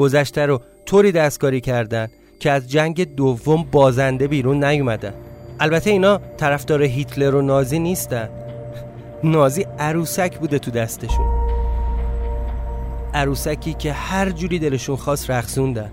گذشته 0.00 0.46
رو 0.46 0.60
طوری 0.86 1.12
دستکاری 1.12 1.60
کردن 1.60 2.08
که 2.38 2.50
از 2.50 2.70
جنگ 2.70 3.14
دوم 3.14 3.66
بازنده 3.72 4.28
بیرون 4.28 4.64
نیومدن. 4.64 5.14
البته 5.60 5.90
اینا 5.90 6.20
طرفدار 6.36 6.82
هیتلر 6.82 7.34
و 7.34 7.42
نازی 7.42 7.78
نیستن. 7.78 8.28
نازی 9.24 9.66
عروسک 9.78 10.38
بوده 10.38 10.58
تو 10.58 10.70
دستشون. 10.70 11.26
عروسکی 13.14 13.74
که 13.74 13.92
هر 13.92 14.30
جوری 14.30 14.58
دلشون 14.58 14.96
خواست 14.96 15.30
رقصوندن. 15.30 15.90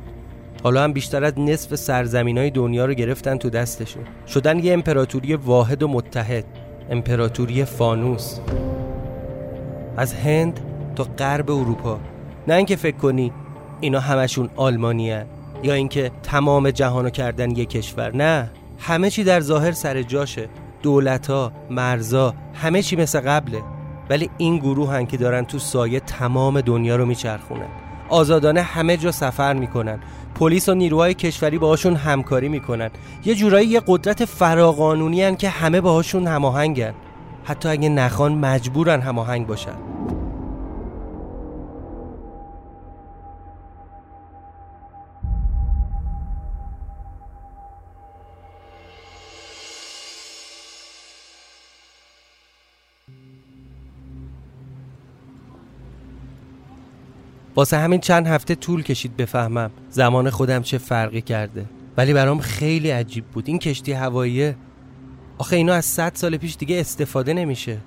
حالا 0.63 0.83
هم 0.83 0.93
بیشتر 0.93 1.23
از 1.23 1.33
نصف 1.39 1.75
سرزمین 1.75 2.37
های 2.37 2.49
دنیا 2.49 2.85
رو 2.85 2.93
گرفتن 2.93 3.37
تو 3.37 3.49
دستشون. 3.49 4.03
شدن 4.27 4.59
یه 4.59 4.73
امپراتوری 4.73 5.35
واحد 5.35 5.83
و 5.83 5.87
متحد 5.87 6.45
امپراتوری 6.89 7.65
فانوس. 7.65 8.39
از 9.97 10.13
هند 10.13 10.59
تا 10.95 11.03
غرب 11.03 11.51
اروپا. 11.51 11.99
نه 12.47 12.53
اینکه 12.53 12.75
فکر 12.75 12.97
کنی 12.97 13.31
اینا 13.81 13.99
همشون 13.99 14.49
آلمانی 14.55 15.07
یا 15.63 15.73
اینکه 15.73 16.11
تمام 16.23 16.71
جهانو 16.71 17.09
کردن 17.09 17.51
یک 17.51 17.69
کشور. 17.69 18.15
نه 18.15 18.49
همه 18.79 19.09
چی 19.09 19.23
در 19.23 19.39
ظاهر 19.39 19.71
سر 19.71 20.01
جاشه. 20.01 20.49
دولت 20.81 21.27
ها 21.27 21.51
مرزا 21.69 22.33
همه 22.53 22.81
چی 22.81 22.95
مثل 22.95 23.19
قبله. 23.19 23.61
ولی 24.09 24.29
این 24.37 24.57
گروه 24.57 24.91
هن 24.91 25.05
که 25.05 25.17
دارن 25.17 25.45
تو 25.45 25.59
سایه 25.59 25.99
تمام 25.99 26.61
دنیا 26.61 26.95
رو 26.95 27.05
میچرخونن. 27.05 27.67
آزادانه 28.09 28.61
همه 28.61 28.97
جا 28.97 29.11
سفر 29.11 29.53
می‌کنن. 29.53 29.99
پلیس 30.35 30.69
و 30.69 30.73
نیروهای 30.73 31.13
کشوری 31.13 31.57
باهاشون 31.57 31.95
همکاری 31.95 32.49
می‌کنن. 32.49 32.89
یه 33.25 33.35
جورایی 33.35 33.67
یه 33.67 33.81
قدرت 33.87 34.25
فراقانونی 34.25 35.23
هن 35.23 35.35
که 35.35 35.49
همه 35.49 35.81
باهاشون 35.81 36.27
هماهنگن. 36.27 36.93
حتی 37.43 37.69
اگه 37.69 37.89
نخوان 37.89 38.35
مجبورن 38.35 39.01
هماهنگ 39.01 39.47
باشن. 39.47 39.75
واسه 57.57 57.77
همین 57.77 57.99
چند 57.99 58.27
هفته 58.27 58.55
طول 58.55 58.83
کشید 58.83 59.17
بفهمم 59.17 59.71
زمان 59.89 60.29
خودم 60.29 60.61
چه 60.61 60.77
فرقی 60.77 61.21
کرده. 61.21 61.65
ولی 61.97 62.13
برام 62.13 62.39
خیلی 62.39 62.89
عجیب 62.89 63.25
بود. 63.25 63.47
این 63.47 63.59
کشتی 63.59 63.91
هواییه 63.91 64.55
آخه 65.37 65.55
اینا 65.55 65.73
از 65.73 65.85
صد 65.85 66.11
سال 66.15 66.37
پیش 66.37 66.55
دیگه 66.55 66.79
استفاده 66.79 67.33
نمیشه. 67.33 67.77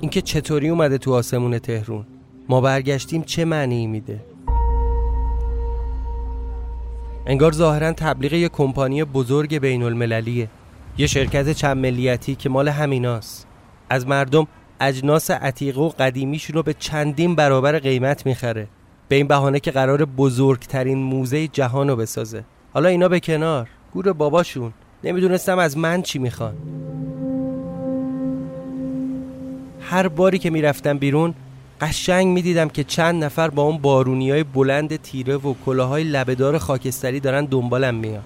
اینکه 0.00 0.20
چطوری 0.20 0.68
اومده 0.68 0.98
تو 0.98 1.14
آسمون 1.14 1.58
تهرون 1.58 2.06
ما 2.48 2.60
برگشتیم 2.60 3.22
چه 3.22 3.44
معنی 3.44 3.86
میده؟ 3.86 4.24
انگار 7.26 7.52
ظاهرا 7.52 7.92
تبلیغ 7.92 8.32
یه 8.32 8.48
کمپانی 8.48 9.04
بزرگ 9.04 9.58
بین 9.58 9.82
المللیه 9.82 10.48
یه 10.98 11.06
شرکت 11.06 11.52
چند 11.52 11.76
ملیتی 11.76 12.34
که 12.34 12.48
مال 12.48 12.68
همیناست. 12.68 13.46
از 13.90 14.06
مردم 14.06 14.46
اجناس 14.80 15.30
عتیقه 15.30 15.80
و 15.80 15.88
قدیمیشون 15.88 16.56
رو 16.56 16.62
به 16.62 16.74
چندین 16.78 17.34
برابر 17.34 17.78
قیمت 17.78 18.26
می‌خره. 18.26 18.66
به 19.08 19.16
این 19.16 19.26
بهانه 19.26 19.60
که 19.60 19.70
قرار 19.70 20.04
بزرگترین 20.04 20.98
موزه 20.98 21.48
جهان 21.48 21.88
رو 21.88 21.96
بسازه. 21.96 22.44
حالا 22.72 22.88
اینا 22.88 23.08
به 23.08 23.20
کنار. 23.20 23.68
گور 23.92 24.12
باباشون. 24.12 24.72
نمی‌دونستم 25.04 25.58
از 25.58 25.78
من 25.78 26.02
چی 26.02 26.18
می‌خوان. 26.18 26.54
هر 29.80 30.08
باری 30.08 30.38
که 30.38 30.50
می‌رفتم 30.50 30.98
بیرون 30.98 31.34
قشنگ 31.80 32.26
می‌دیدم 32.26 32.68
که 32.68 32.84
چند 32.84 33.24
نفر 33.24 33.48
با 33.48 33.62
اون 33.62 33.78
بارونی 33.78 34.30
های 34.30 34.44
بلند 34.44 34.96
تیره 34.96 35.36
و 35.36 35.54
کلاهای 35.66 36.04
لبهدار 36.04 36.58
خاکستری 36.58 37.20
دارن 37.20 37.44
دنبالم 37.44 37.94
میان. 37.94 38.22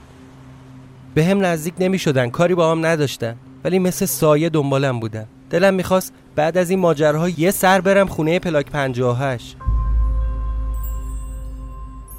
به 1.15 1.25
هم 1.25 1.45
نزدیک 1.45 1.75
نمی 1.79 1.99
شدن 1.99 2.31
کاری 2.31 2.55
با 2.55 2.71
هم 2.71 2.87
نداشتن. 2.87 3.37
ولی 3.65 3.79
مثل 3.79 4.07
سایه 4.07 4.49
دنبالم 4.49 5.01
بودن. 5.01 5.27
دلم 5.51 5.75
می‌خواست 5.75 6.12
بعد 6.37 6.59
از 6.59 6.71
این 6.71 6.79
ماجرها 6.79 7.29
یه 7.29 7.51
سر 7.51 7.81
برم 7.81 8.07
خونه 8.07 8.38
پلاک 8.38 8.71
58 8.71 9.57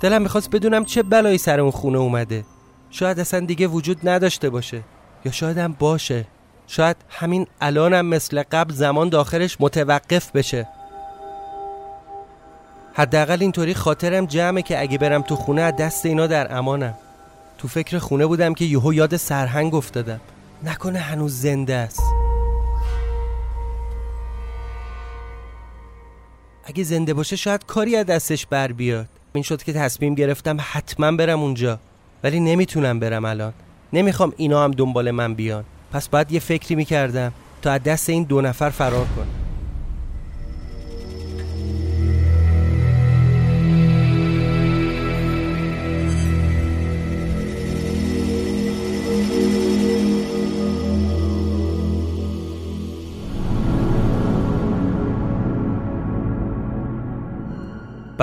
دلم 0.02 0.22
می‌خواست 0.22 0.50
بدونم 0.50 0.86
چه 0.86 1.04
بلایی 1.04 1.38
سر 1.38 1.60
اون 1.60 1.72
خونه 1.72 1.98
اومده. 1.98 2.46
شاید 2.90 3.20
اصلا 3.20 3.40
دیگه 3.40 3.68
وجود 3.68 4.10
نداشته 4.10 4.50
باشه. 4.50 4.82
یا 5.26 5.32
شاید 5.32 5.58
هم 5.58 5.76
باشه. 5.80 6.26
شاید 6.68 6.98
همین 7.10 7.48
الانم 7.62 8.06
مثل 8.06 8.44
قبل 8.52 8.74
زمان 8.74 9.10
داخلش 9.10 9.58
متوقف 9.60 10.32
بشه. 10.32 10.68
حداقل 12.94 13.38
اینطوری 13.42 13.74
خاطرم 13.74 14.26
جمعه 14.26 14.62
که 14.62 14.82
اگه 14.82 14.98
برم 14.98 15.22
تو 15.22 15.36
خونه 15.36 15.62
از 15.62 15.76
دست 15.76 16.06
اینا 16.06 16.28
در 16.28 16.58
امانم. 16.58 16.94
تو 17.58 17.68
فکر 17.68 17.98
خونه 17.98 18.26
بودم 18.26 18.54
که 18.54 18.66
یهو 18.66 18.94
یاد 18.94 19.18
سرهنگ 19.18 19.76
افتادم. 19.76 20.22
نکنه 20.64 21.00
هنوز 21.00 21.42
زنده 21.42 21.76
است. 21.76 22.23
اگه 26.64 26.84
زنده 26.84 27.14
باشه 27.14 27.36
شاید 27.36 27.66
کاری 27.66 27.96
از 27.96 28.06
دستش 28.06 28.46
بر 28.46 28.72
بیاد. 28.72 29.08
این 29.34 29.44
شد 29.44 29.64
که 29.64 29.74
تصمیم 29.74 30.16
گرفتم 30.16 30.58
حتما 30.60 31.12
برم 31.12 31.40
اونجا. 31.42 31.80
ولی 32.24 32.40
نمی‌تونم 32.40 33.00
برم 33.00 33.26
الان. 33.26 33.54
نمی‌خوام 33.94 34.34
اینا 34.38 34.64
هم 34.64 34.72
دنبال 34.72 35.12
من 35.12 35.34
بیان. 35.34 35.64
پس 35.92 36.10
باید 36.10 36.32
یه 36.32 36.40
فکری 36.40 36.76
می‌کردم 36.76 37.34
تا 37.62 37.72
از 37.72 37.84
دست 37.84 38.10
این 38.10 38.24
دو 38.24 38.42
نفر 38.42 38.70
فرار 38.70 39.06
کنم. 39.16 39.43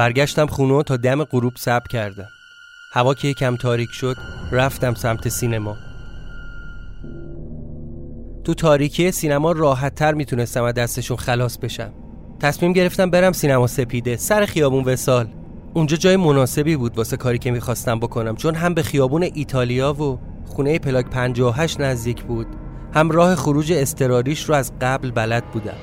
برگشتم 0.00 0.46
خونه 0.46 0.82
تا 0.82 0.96
دم 0.96 1.24
غروب 1.24 1.52
صبر 1.56 1.86
کردم. 1.90 2.28
هوا 2.92 3.14
که 3.14 3.28
یکم 3.28 3.56
تاریک 3.56 3.88
شد 3.92 4.16
رفتم 4.52 4.94
سمت 4.94 5.28
سینما. 5.28 5.76
تو 8.44 8.54
تاریکی 8.54 9.12
سینما 9.12 9.52
راحت 9.52 9.94
تر 9.94 10.14
می‌تونستم 10.14 10.62
از 10.62 10.74
دستشون 10.74 11.16
خلاص 11.16 11.58
بشم. 11.58 11.92
تصمیم 12.40 12.72
گرفتم 12.72 13.10
برم 13.10 13.32
سینما 13.32 13.66
سپیده 13.66 14.16
سر 14.16 14.46
خیابون 14.46 14.84
وسال 14.84 15.28
اونجا 15.74 15.96
جای 15.96 16.16
مناسبی 16.16 16.76
بود 16.76 16.98
واسه 16.98 17.16
کاری 17.16 17.38
که 17.38 17.50
می‌خواستم 17.50 17.98
بکنم 17.98 18.36
چون 18.36 18.54
هم 18.54 18.74
به 18.74 18.82
خیابون 18.82 19.22
ایتالیا 19.22 19.92
و 20.02 20.18
خونه 20.46 20.78
پلاک 20.78 21.10
58 21.10 21.80
نزدیک 21.80 22.22
بود 22.22 22.46
هم 22.94 23.10
راه 23.10 23.34
خروج 23.34 23.72
استراریش 23.72 24.44
رو 24.44 24.54
از 24.54 24.72
قبل 24.80 25.10
بلد 25.10 25.44
بودم. 25.50 25.76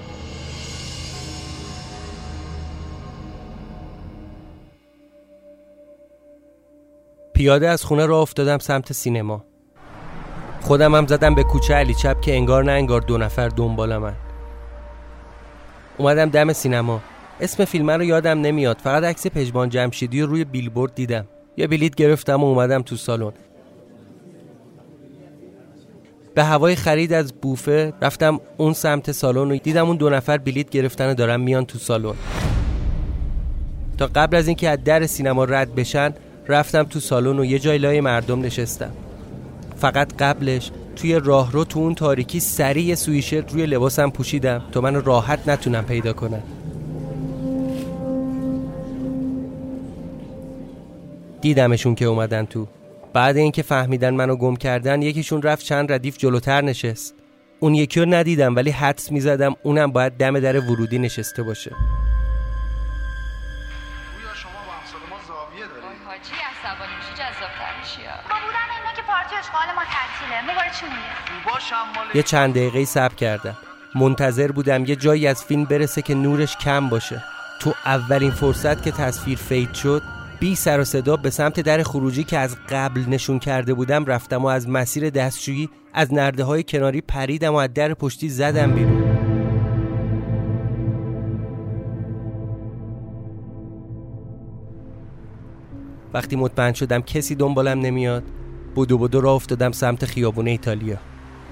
پیاده 7.37 7.69
از 7.69 7.83
خونه 7.83 8.05
را 8.05 8.21
افتادم 8.21 8.57
سمت 8.57 8.93
سینما. 8.93 9.45
خودم 10.61 10.95
هم 10.95 11.07
زدم 11.07 11.35
به 11.35 11.43
کوچه 11.43 11.73
علی 11.73 11.93
چپ 11.93 12.21
که 12.21 12.35
انگار 12.35 12.63
نه 12.63 12.71
انگار 12.71 13.01
دو 13.01 13.17
نفر 13.17 13.49
دنبال 13.49 13.97
من. 13.97 14.13
اومدم 15.97 16.29
دم 16.29 16.53
سینما. 16.53 17.01
اسم 17.39 17.65
فیلم 17.65 17.91
رو 17.91 18.03
یادم 18.03 18.41
نمیاد. 18.41 18.77
فقط 18.83 19.03
عکس 19.03 19.27
پژمان 19.27 19.69
جمشیدی 19.69 20.21
رو 20.21 20.27
روی 20.27 20.43
بیلبورد 20.43 20.95
دیدم. 20.95 21.25
یه 21.57 21.67
بلیت 21.67 21.95
گرفتم 21.95 22.43
و 22.43 22.45
اومدم 22.45 22.81
تو 22.81 22.95
سالن. 22.95 23.31
به 26.35 26.43
هوای 26.43 26.75
خرید 26.75 27.13
از 27.13 27.33
بوفه 27.33 27.93
رفتم 28.01 28.39
اون 28.57 28.73
سمت 28.73 29.11
سالن 29.11 29.51
و 29.51 29.57
دیدم 29.57 29.87
اون 29.87 29.97
دو 29.97 30.09
نفر 30.09 30.37
بلیت 30.37 30.69
گرفتن 30.69 31.09
و 31.09 31.13
دارن 31.13 31.39
میان 31.39 31.65
تو 31.65 31.79
سالن. 31.79 32.15
تا 33.97 34.09
قبل 34.15 34.37
از 34.37 34.47
اینکه 34.47 34.69
از 34.69 34.83
در 34.83 35.05
سینما 35.05 35.43
رد 35.43 35.75
بشن 35.75 36.13
رفتم 36.47 36.83
تو 36.83 36.99
سالن 36.99 37.39
و 37.39 37.45
یه 37.45 37.59
جای 37.59 37.77
لای 37.77 38.01
مردم 38.01 38.41
نشستم. 38.41 38.91
فقط 39.77 40.13
قبلش 40.19 40.71
توی 40.95 41.19
راهرو 41.23 41.63
تو 41.63 41.79
اون 41.79 41.95
تاریکی 41.95 42.39
سریع 42.39 42.95
سویشرت 42.95 43.53
روی 43.53 43.65
لباسم 43.65 44.09
پوشیدم 44.09 44.61
تا 44.71 44.81
من 44.81 45.03
راحت 45.03 45.47
نتونم 45.47 45.85
پیدا 45.85 46.13
کنم. 46.13 46.43
دیدمشون 51.41 51.95
که 51.95 52.05
اومدن 52.05 52.45
تو. 52.45 52.67
بعد 53.13 53.37
اینکه 53.37 53.61
فهمیدن 53.61 54.13
منو 54.13 54.35
گم 54.35 54.55
کردن 54.55 55.01
یکیشون 55.01 55.41
رفت 55.41 55.65
چند 55.65 55.91
ردیف 55.91 56.17
جلوتر 56.17 56.61
نشست. 56.61 57.15
اون 57.59 57.75
یکی 57.75 57.99
رو 57.99 58.05
ندیدم 58.05 58.55
ولی 58.55 58.69
حدس 58.69 59.11
می‌زدم 59.11 59.55
اونم 59.63 59.91
باید 59.91 60.13
دم 60.13 60.39
در 60.39 60.59
ورودی 60.59 60.99
نشسته 60.99 61.43
باشه. 61.43 61.71
یه 72.13 72.23
چند 72.23 72.53
دقیقه 72.53 72.85
صبر 72.85 73.15
کردم. 73.15 73.57
منتظر 73.95 74.51
بودم 74.51 74.85
یه 74.85 74.95
جایی 74.95 75.27
از 75.27 75.43
فیلم 75.43 75.63
برسه 75.63 76.01
که 76.01 76.15
نورش 76.15 76.57
کم 76.57 76.89
باشه. 76.89 77.23
تو 77.59 77.73
اولین 77.85 78.31
فرصت 78.31 78.83
که 78.83 78.91
تصویر 78.91 79.37
فید 79.37 79.73
شد 79.73 80.01
بی 80.39 80.55
سر 80.55 80.79
و 80.79 80.83
صدا 80.83 81.15
به 81.17 81.29
سمت 81.29 81.59
در 81.59 81.83
خروجی 81.83 82.23
که 82.23 82.37
از 82.37 82.57
قبل 82.69 83.01
نشون 83.07 83.39
کرده 83.39 83.73
بودم 83.73 84.05
رفتم 84.05 84.43
و 84.43 84.47
از 84.47 84.69
مسیر 84.69 85.09
دستشویی 85.09 85.69
از 85.93 86.13
نرده 86.13 86.43
های 86.43 86.63
کناری 86.63 87.01
پریدم 87.01 87.53
و 87.53 87.57
از 87.57 87.73
در 87.73 87.93
پشتی 87.93 88.29
زدم 88.29 88.71
بیرون. 88.71 89.03
وقتی 96.13 96.35
مطمئن 96.35 96.73
شدم 96.73 97.01
کسی 97.01 97.35
دنبالم 97.35 97.79
نمیاد 97.79 98.23
بودو 98.77 98.97
بودو 98.97 99.21
را 99.21 99.33
افتادم 99.33 99.71
سمت 99.71 100.05
خیابون 100.05 100.47
ایتالیا. 100.47 100.97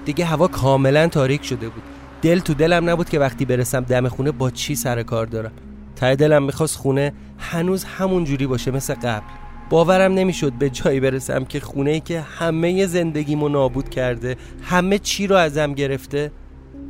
دیگه 0.04 0.24
هوا 0.24 0.48
کاملا 0.48 1.08
تاریک 1.08 1.44
شده 1.44 1.68
بود. 1.68 1.82
دل 2.22 2.38
تو 2.38 2.54
دلم 2.54 2.90
نبود 2.90 3.08
که 3.08 3.18
وقتی 3.18 3.44
برسم 3.44 3.80
دم 3.80 4.08
خونه 4.08 4.30
با 4.30 4.50
چی 4.50 4.74
سر 4.74 5.02
کار 5.02 5.26
دارم. 5.26 5.52
ته 5.96 6.16
دلم 6.16 6.42
می‌خواست 6.42 6.76
خونه 6.76 7.12
هنوز 7.38 7.84
همون 7.84 8.24
جوری 8.24 8.46
باشه 8.46 8.70
مثل 8.70 8.94
قبل. 8.94 9.24
باورم 9.70 10.12
نمی‌شد 10.12 10.52
به 10.52 10.70
جایی 10.70 11.00
برسم 11.00 11.44
که 11.44 11.60
خونه 11.60 11.90
ای 11.90 12.00
که 12.00 12.20
همه 12.20 12.86
زندگیمو 12.86 13.48
نابود 13.48 13.88
کرده 13.88 14.36
همه 14.62 14.98
چی 14.98 15.26
رو 15.26 15.36
ازم 15.36 15.72
گرفته 15.72 16.32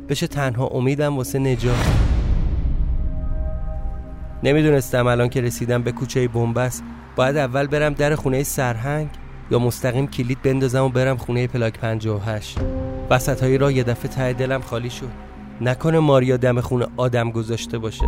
بشه 0.09 0.27
تنها 0.27 0.67
امیدم 0.67 1.17
واسه 1.17 1.39
نجات. 1.39 1.85
نمی‌دونستم 4.43 5.07
الان 5.07 5.29
که 5.29 5.41
رسیدم 5.41 5.83
به 5.83 5.91
کوچه 5.91 6.27
بنبست. 6.27 6.83
باید 7.15 7.37
اول 7.37 7.67
برم 7.67 7.93
در 7.93 8.15
خونه 8.15 8.43
سرهنگ. 8.43 9.09
یا 9.51 9.59
مستقیم 9.59 10.07
کلید 10.07 10.41
بندازم 10.41 10.83
و 10.83 10.89
برم 10.89 11.17
خونه 11.17 11.47
پلاک 11.47 11.79
58 11.79 12.57
وسط 13.09 13.43
های 13.43 13.57
راه 13.57 13.73
یه 13.73 13.83
دفعه 13.83 14.11
ته 14.11 14.33
دلم 14.33 14.61
خالی 14.61 14.89
شد. 14.89 15.27
نکنه 15.61 15.99
ماریا 15.99 16.37
دم 16.37 16.61
خونه 16.61 16.87
آدم 16.97 17.31
گذاشته 17.31 17.77
باشه. 17.77 18.05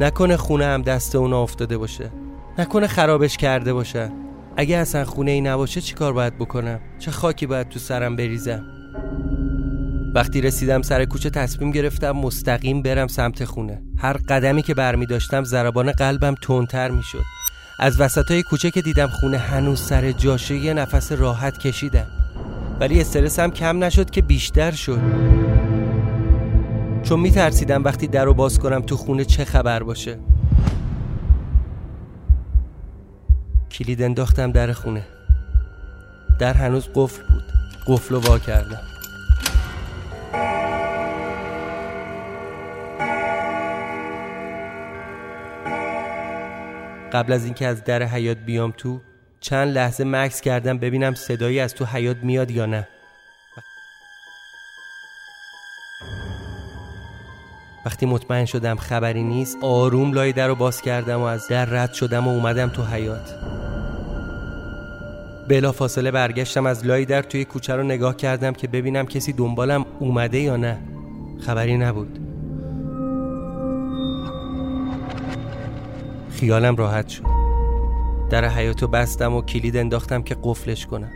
نکنه 0.00 0.36
خونه 0.36 0.64
هم 0.64 0.82
دست 0.82 1.16
اونا 1.16 1.42
افتاده 1.42 1.78
باشه. 1.78 2.10
نکنه 2.58 2.86
خرابش 2.86 3.36
کرده 3.36 3.72
باشه. 3.72 4.12
اگه 4.56 4.76
اصلا 4.76 5.04
خونه 5.04 5.30
ای 5.30 5.40
نباشه 5.40 5.80
چی 5.80 5.94
کار 5.94 6.12
باید 6.12 6.38
بکنم؟ 6.38 6.80
چه 6.98 7.10
خاکی 7.10 7.46
باید 7.46 7.68
تو 7.68 7.78
سرم 7.78 8.16
بریزم؟ 8.16 8.64
وقتی 10.14 10.40
رسیدم 10.40 10.82
سر 10.82 11.04
کوچه 11.04 11.30
تصمیم 11.30 11.70
گرفتم 11.70 12.10
مستقیم 12.10 12.82
برم 12.82 13.06
سمت 13.06 13.44
خونه. 13.44 13.82
هر 13.98 14.16
قدمی 14.28 14.62
که 14.62 14.74
برمی 14.74 15.06
داشتم 15.06 15.44
ضربان 15.44 15.92
قلبم 15.92 16.34
تندتر 16.42 16.90
می 16.90 17.02
شد 17.02 17.37
از 17.80 18.00
وسط 18.00 18.30
های 18.30 18.42
کوچه 18.42 18.70
که 18.70 18.82
دیدم 18.82 19.06
خونه 19.06 19.38
هنوز 19.38 19.80
سر 19.80 20.12
جاشه 20.12 20.56
یه 20.56 20.74
نفس 20.74 21.12
راحت 21.12 21.58
کشیدم. 21.58 22.06
ولی 22.80 23.00
استرسم 23.00 23.50
کم 23.50 23.84
نشد 23.84 24.10
که 24.10 24.22
بیشتر 24.22 24.70
شد. 24.70 25.00
چون 27.02 27.20
میترسیدم 27.20 27.84
وقتی 27.84 28.06
در 28.06 28.24
رو 28.24 28.34
باز 28.34 28.58
کنم 28.58 28.82
تو 28.82 28.96
خونه 28.96 29.24
چه 29.24 29.44
خبر 29.44 29.82
باشه. 29.82 30.18
کلید 33.70 34.02
انداختم 34.02 34.52
در 34.52 34.72
خونه. 34.72 35.06
در 36.38 36.54
هنوز 36.54 36.88
قفل 36.94 37.22
بود. 37.22 37.44
قفل 37.86 38.14
رو 38.14 38.20
وا 38.20 38.38
کردم. 38.38 38.97
قبل 47.12 47.32
از 47.32 47.44
اینکه 47.44 47.66
از 47.66 47.84
در 47.84 48.02
حیات 48.02 48.36
بیام 48.36 48.74
تو 48.76 49.00
چند 49.40 49.68
لحظه 49.68 50.04
مکس 50.04 50.40
کردم 50.40 50.78
ببینم 50.78 51.14
صدایی 51.14 51.60
از 51.60 51.74
تو 51.74 51.84
حیات 51.84 52.16
میاد 52.16 52.50
یا 52.50 52.66
نه. 52.66 52.88
وقتی 57.86 58.06
مطمئن 58.06 58.44
شدم 58.44 58.76
خبری 58.76 59.22
نیست 59.22 59.58
آروم 59.62 60.12
لای 60.12 60.32
در 60.32 60.48
رو 60.48 60.54
باز 60.54 60.82
کردم 60.82 61.20
و 61.20 61.24
از 61.24 61.48
در 61.48 61.64
رد 61.64 61.92
شدم 61.92 62.28
و 62.28 62.30
اومدم 62.30 62.68
تو 62.68 62.84
حیات 62.84 63.34
بلا 65.48 65.72
فاصله 65.72 66.10
برگشتم 66.10 66.66
از 66.66 66.86
لای 66.86 67.04
در 67.04 67.22
توی 67.22 67.44
کوچه 67.44 67.76
رو 67.76 67.82
نگاه 67.82 68.16
کردم 68.16 68.52
که 68.52 68.68
ببینم 68.68 69.06
کسی 69.06 69.32
دنبالم 69.32 69.86
اومده 69.98 70.38
یا 70.38 70.56
نه. 70.56 70.78
خبری 71.40 71.76
نبود. 71.76 72.27
خیالم 76.40 76.76
راحت 76.76 77.08
شد. 77.08 77.24
در 78.30 78.48
حیاتو 78.48 78.88
بستم 78.88 79.34
و 79.34 79.42
کلید 79.42 79.76
انداختم 79.76 80.22
که 80.22 80.36
قفلش 80.42 80.86
کنم. 80.86 81.12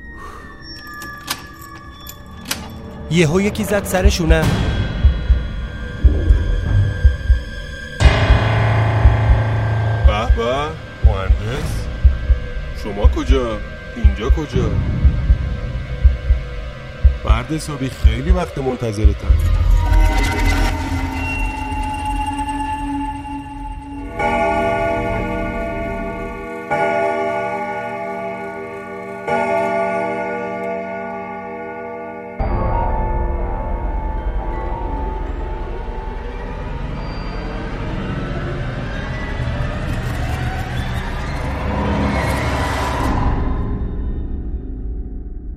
یهو 3.10 3.40
یکی 3.40 3.64
زد 3.64 3.84
سرشونم 3.84 4.44
به 10.06 10.36
به 10.36 10.54
مهندس. 11.04 11.86
شما 12.82 13.08
کجا؟ 13.08 13.58
اینجا 14.04 14.30
کجا؟ 14.30 14.70
مرد 17.24 17.52
حسابی 17.52 17.88
خیلی 17.88 18.30
وقت 18.30 18.58
منتظرتم. 18.58 19.61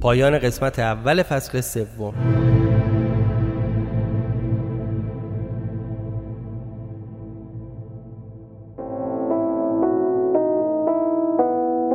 پایان 0.05 0.39
قسمت 0.39 0.79
اول 0.79 1.23
فصل 1.23 1.61
سوم. 1.61 2.13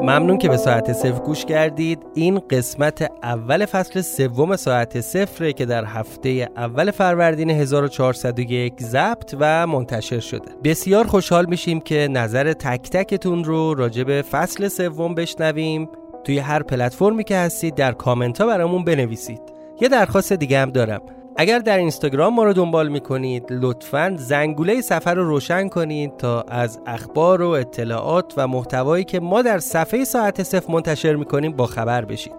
ممنون 0.02 0.38
که 0.38 0.48
به 0.48 0.56
ساعت 0.56 0.92
صفر 0.92 1.20
گوش 1.20 1.44
کردید. 1.44 1.98
این 2.14 2.38
قسمت 2.38 3.10
اول 3.22 3.66
فصل 3.66 4.00
سوم 4.00 4.56
ساعت 4.56 5.00
صفره 5.00 5.52
که 5.52 5.66
در 5.66 5.84
هفته 5.84 6.48
اول 6.56 6.90
فروردین 6.90 7.50
1401 7.50 8.82
ضبط 8.82 9.36
و 9.40 9.66
منتشر 9.66 10.20
شده. 10.20 10.52
بسیار 10.64 11.06
خوشحال 11.06 11.46
میشیم 11.46 11.80
که 11.80 12.08
نظر 12.10 12.52
تک 12.52 12.90
تکتون 12.90 13.44
رو 13.44 13.74
راجع 13.74 14.04
به 14.04 14.22
فصل 14.22 14.68
سوم 14.68 15.14
بشنویم. 15.14 15.88
توی 16.24 16.38
هر 16.38 16.62
پلتفرمی 16.62 17.24
که 17.24 17.36
هستید 17.36 17.74
در 17.74 17.92
کامنت 17.92 18.40
ها 18.40 18.46
برامون 18.46 18.84
بنویسید. 18.84 19.42
یه 19.80 19.88
درخواست 19.88 20.32
دیگه 20.32 20.58
هم 20.58 20.70
دارم. 20.70 21.00
اگر 21.36 21.58
در 21.58 21.78
اینستاگرام 21.78 22.34
ما 22.34 22.44
رو 22.44 22.52
دنبال 22.52 22.88
می‌کنید 22.88 23.44
لطفا 23.50 24.14
زنگوله 24.18 24.80
سفر 24.80 25.14
رو 25.14 25.28
روشن 25.28 25.68
کنید 25.68 26.16
تا 26.16 26.42
از 26.42 26.80
اخبار 26.86 27.42
و 27.42 27.48
اطلاعات 27.48 28.34
و 28.36 28.48
محتوایی 28.48 29.04
که 29.04 29.20
ما 29.20 29.42
در 29.42 29.58
صفحه 29.58 30.04
ساعت 30.04 30.42
صفر 30.42 30.72
منتشر 30.72 31.16
می‌کنیم 31.16 31.52
با 31.52 31.66
خبر 31.66 32.04
بشید. 32.04 32.32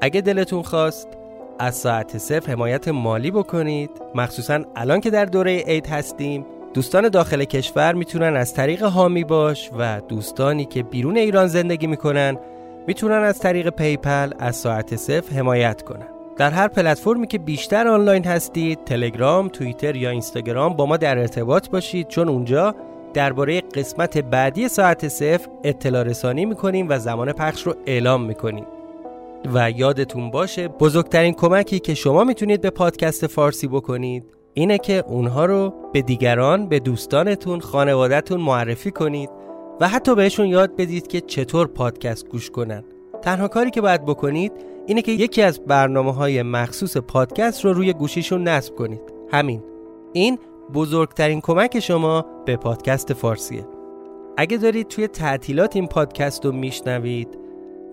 اگه 0.00 0.20
دلتون 0.20 0.62
خواست 0.62 1.08
از 1.58 1.74
ساعت 1.74 2.18
صفر 2.18 2.52
حمایت 2.52 2.88
مالی 2.88 3.30
بکنید 3.30 3.90
مخصوصا 4.14 4.60
الان 4.76 5.00
که 5.00 5.10
در 5.10 5.24
دوره 5.24 5.58
عید 5.58 5.86
هستیم 5.86 6.46
دوستان 6.74 7.08
داخل 7.08 7.44
کشور 7.44 7.92
می‌تونن 7.92 8.36
از 8.36 8.54
طریق 8.54 8.82
هامی 8.82 9.24
باش 9.24 9.70
و 9.78 10.00
دوستانی 10.08 10.64
که 10.64 10.82
بیرون 10.82 11.16
ایران 11.16 11.46
زندگی 11.46 11.86
می‌کنن 11.86 12.38
می‌تونن 12.86 13.14
از 13.14 13.38
طریق 13.38 13.68
PayPal 13.68 14.30
از 14.38 14.56
ساعت 14.56 14.96
صفر 14.96 15.36
حمایت 15.36 15.82
کنن. 15.82 16.06
در 16.36 16.50
هر 16.50 16.68
پلتفرمی 16.68 17.26
که 17.26 17.38
بیشتر 17.38 17.88
آنلاین 17.88 18.24
هستید 18.24 18.84
تلگرام، 18.84 19.48
توییتر 19.48 19.96
یا 19.96 20.10
اینستاگرام 20.10 20.76
با 20.76 20.86
ما 20.86 20.96
در 20.96 21.18
ارتباط 21.18 21.68
باشید 21.68 22.08
چون 22.08 22.28
اونجا 22.28 22.74
درباره 23.14 23.60
قسمت 23.60 24.18
بعدی 24.18 24.68
ساعت 24.68 25.08
صفر 25.08 25.48
اطلاع 25.64 26.02
رسانی 26.02 26.44
می‌کنیم 26.44 26.86
و 26.88 26.98
زمان 26.98 27.32
پخش 27.32 27.62
رو 27.62 27.74
اعلام 27.86 28.24
می‌کنیم. 28.24 28.66
و 29.54 29.70
یادتون 29.70 30.30
باشه 30.30 30.68
بزرگترین 30.68 31.34
کمکی 31.34 31.78
که 31.78 31.94
شما 31.94 32.24
می‌تونید 32.24 32.60
به 32.60 32.70
پادکست 32.70 33.26
فارسی 33.26 33.68
بکنید 33.68 34.24
اینه 34.54 34.78
که 34.78 35.04
اونها 35.06 35.44
رو 35.44 35.74
به 35.92 36.02
دیگران 36.02 36.68
به 36.68 36.78
دوستانتون 36.78 37.60
خانوادهتون 37.60 38.40
معرفی 38.40 38.90
کنید. 38.90 39.30
و 39.80 39.88
حتی 39.88 40.14
بهشون 40.14 40.46
یاد 40.46 40.76
بدید 40.76 41.06
که 41.06 41.20
چطور 41.20 41.66
پادکست 41.66 42.28
گوش 42.28 42.50
کنن. 42.50 42.84
تنها 43.22 43.48
کاری 43.48 43.70
که 43.70 43.80
باید 43.80 44.04
بکنید 44.04 44.52
اینه 44.86 45.02
که 45.02 45.12
یکی 45.12 45.42
از 45.42 45.60
برنامه 45.60 46.14
های 46.14 46.42
مخصوص 46.42 46.96
پادکست 46.96 47.64
رو 47.64 47.72
روی 47.72 47.92
گوشیشون 47.92 48.48
نصب 48.48 48.74
کنید. 48.74 49.00
همین. 49.32 49.62
این 50.12 50.38
بزرگترین 50.74 51.40
کمک 51.40 51.80
شما 51.80 52.24
به 52.46 52.56
پادکست 52.56 53.12
فارسیه. 53.12 53.66
اگه 54.36 54.56
دارید 54.56 54.88
توی 54.88 55.08
تعطیلات 55.08 55.76
این 55.76 55.86
پادکست 55.86 56.44
رو 56.44 56.52
میشنوید 56.52 57.38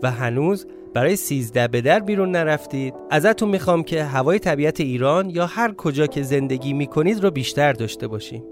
و 0.04 0.12
هنوز 0.12 0.66
برای 0.94 1.16
سیزده 1.16 1.68
به 1.68 1.82
در 1.82 2.00
بیرون 2.00 2.32
نرفتید 2.32 2.94
ازتون 3.10 3.50
می‌خوام 3.50 3.84
که 3.84 4.04
هوای 4.04 4.40
طبیعت 4.40 4.80
ایران 4.80 5.30
یا 5.30 5.46
هر 5.46 5.74
کجا 5.74 6.08
که 6.08 6.24
زندگی 6.24 6.74
می‌کنید 6.74 7.24
رو 7.24 7.32
بیشتر 7.32 7.74
داشته 7.74 8.08
باشیم. 8.08 8.44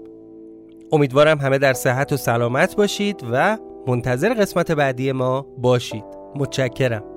امیدوارم 0.92 1.38
همه 1.38 1.58
در 1.58 1.72
صحت 1.72 2.12
و 2.12 2.16
سلامت 2.16 2.76
باشید 2.76 3.24
و 3.32 3.58
منتظر 3.86 4.34
قسمت 4.34 4.72
بعدی 4.72 5.12
ما 5.12 5.46
باشید. 5.58 6.04
متشکرم. 6.36 7.15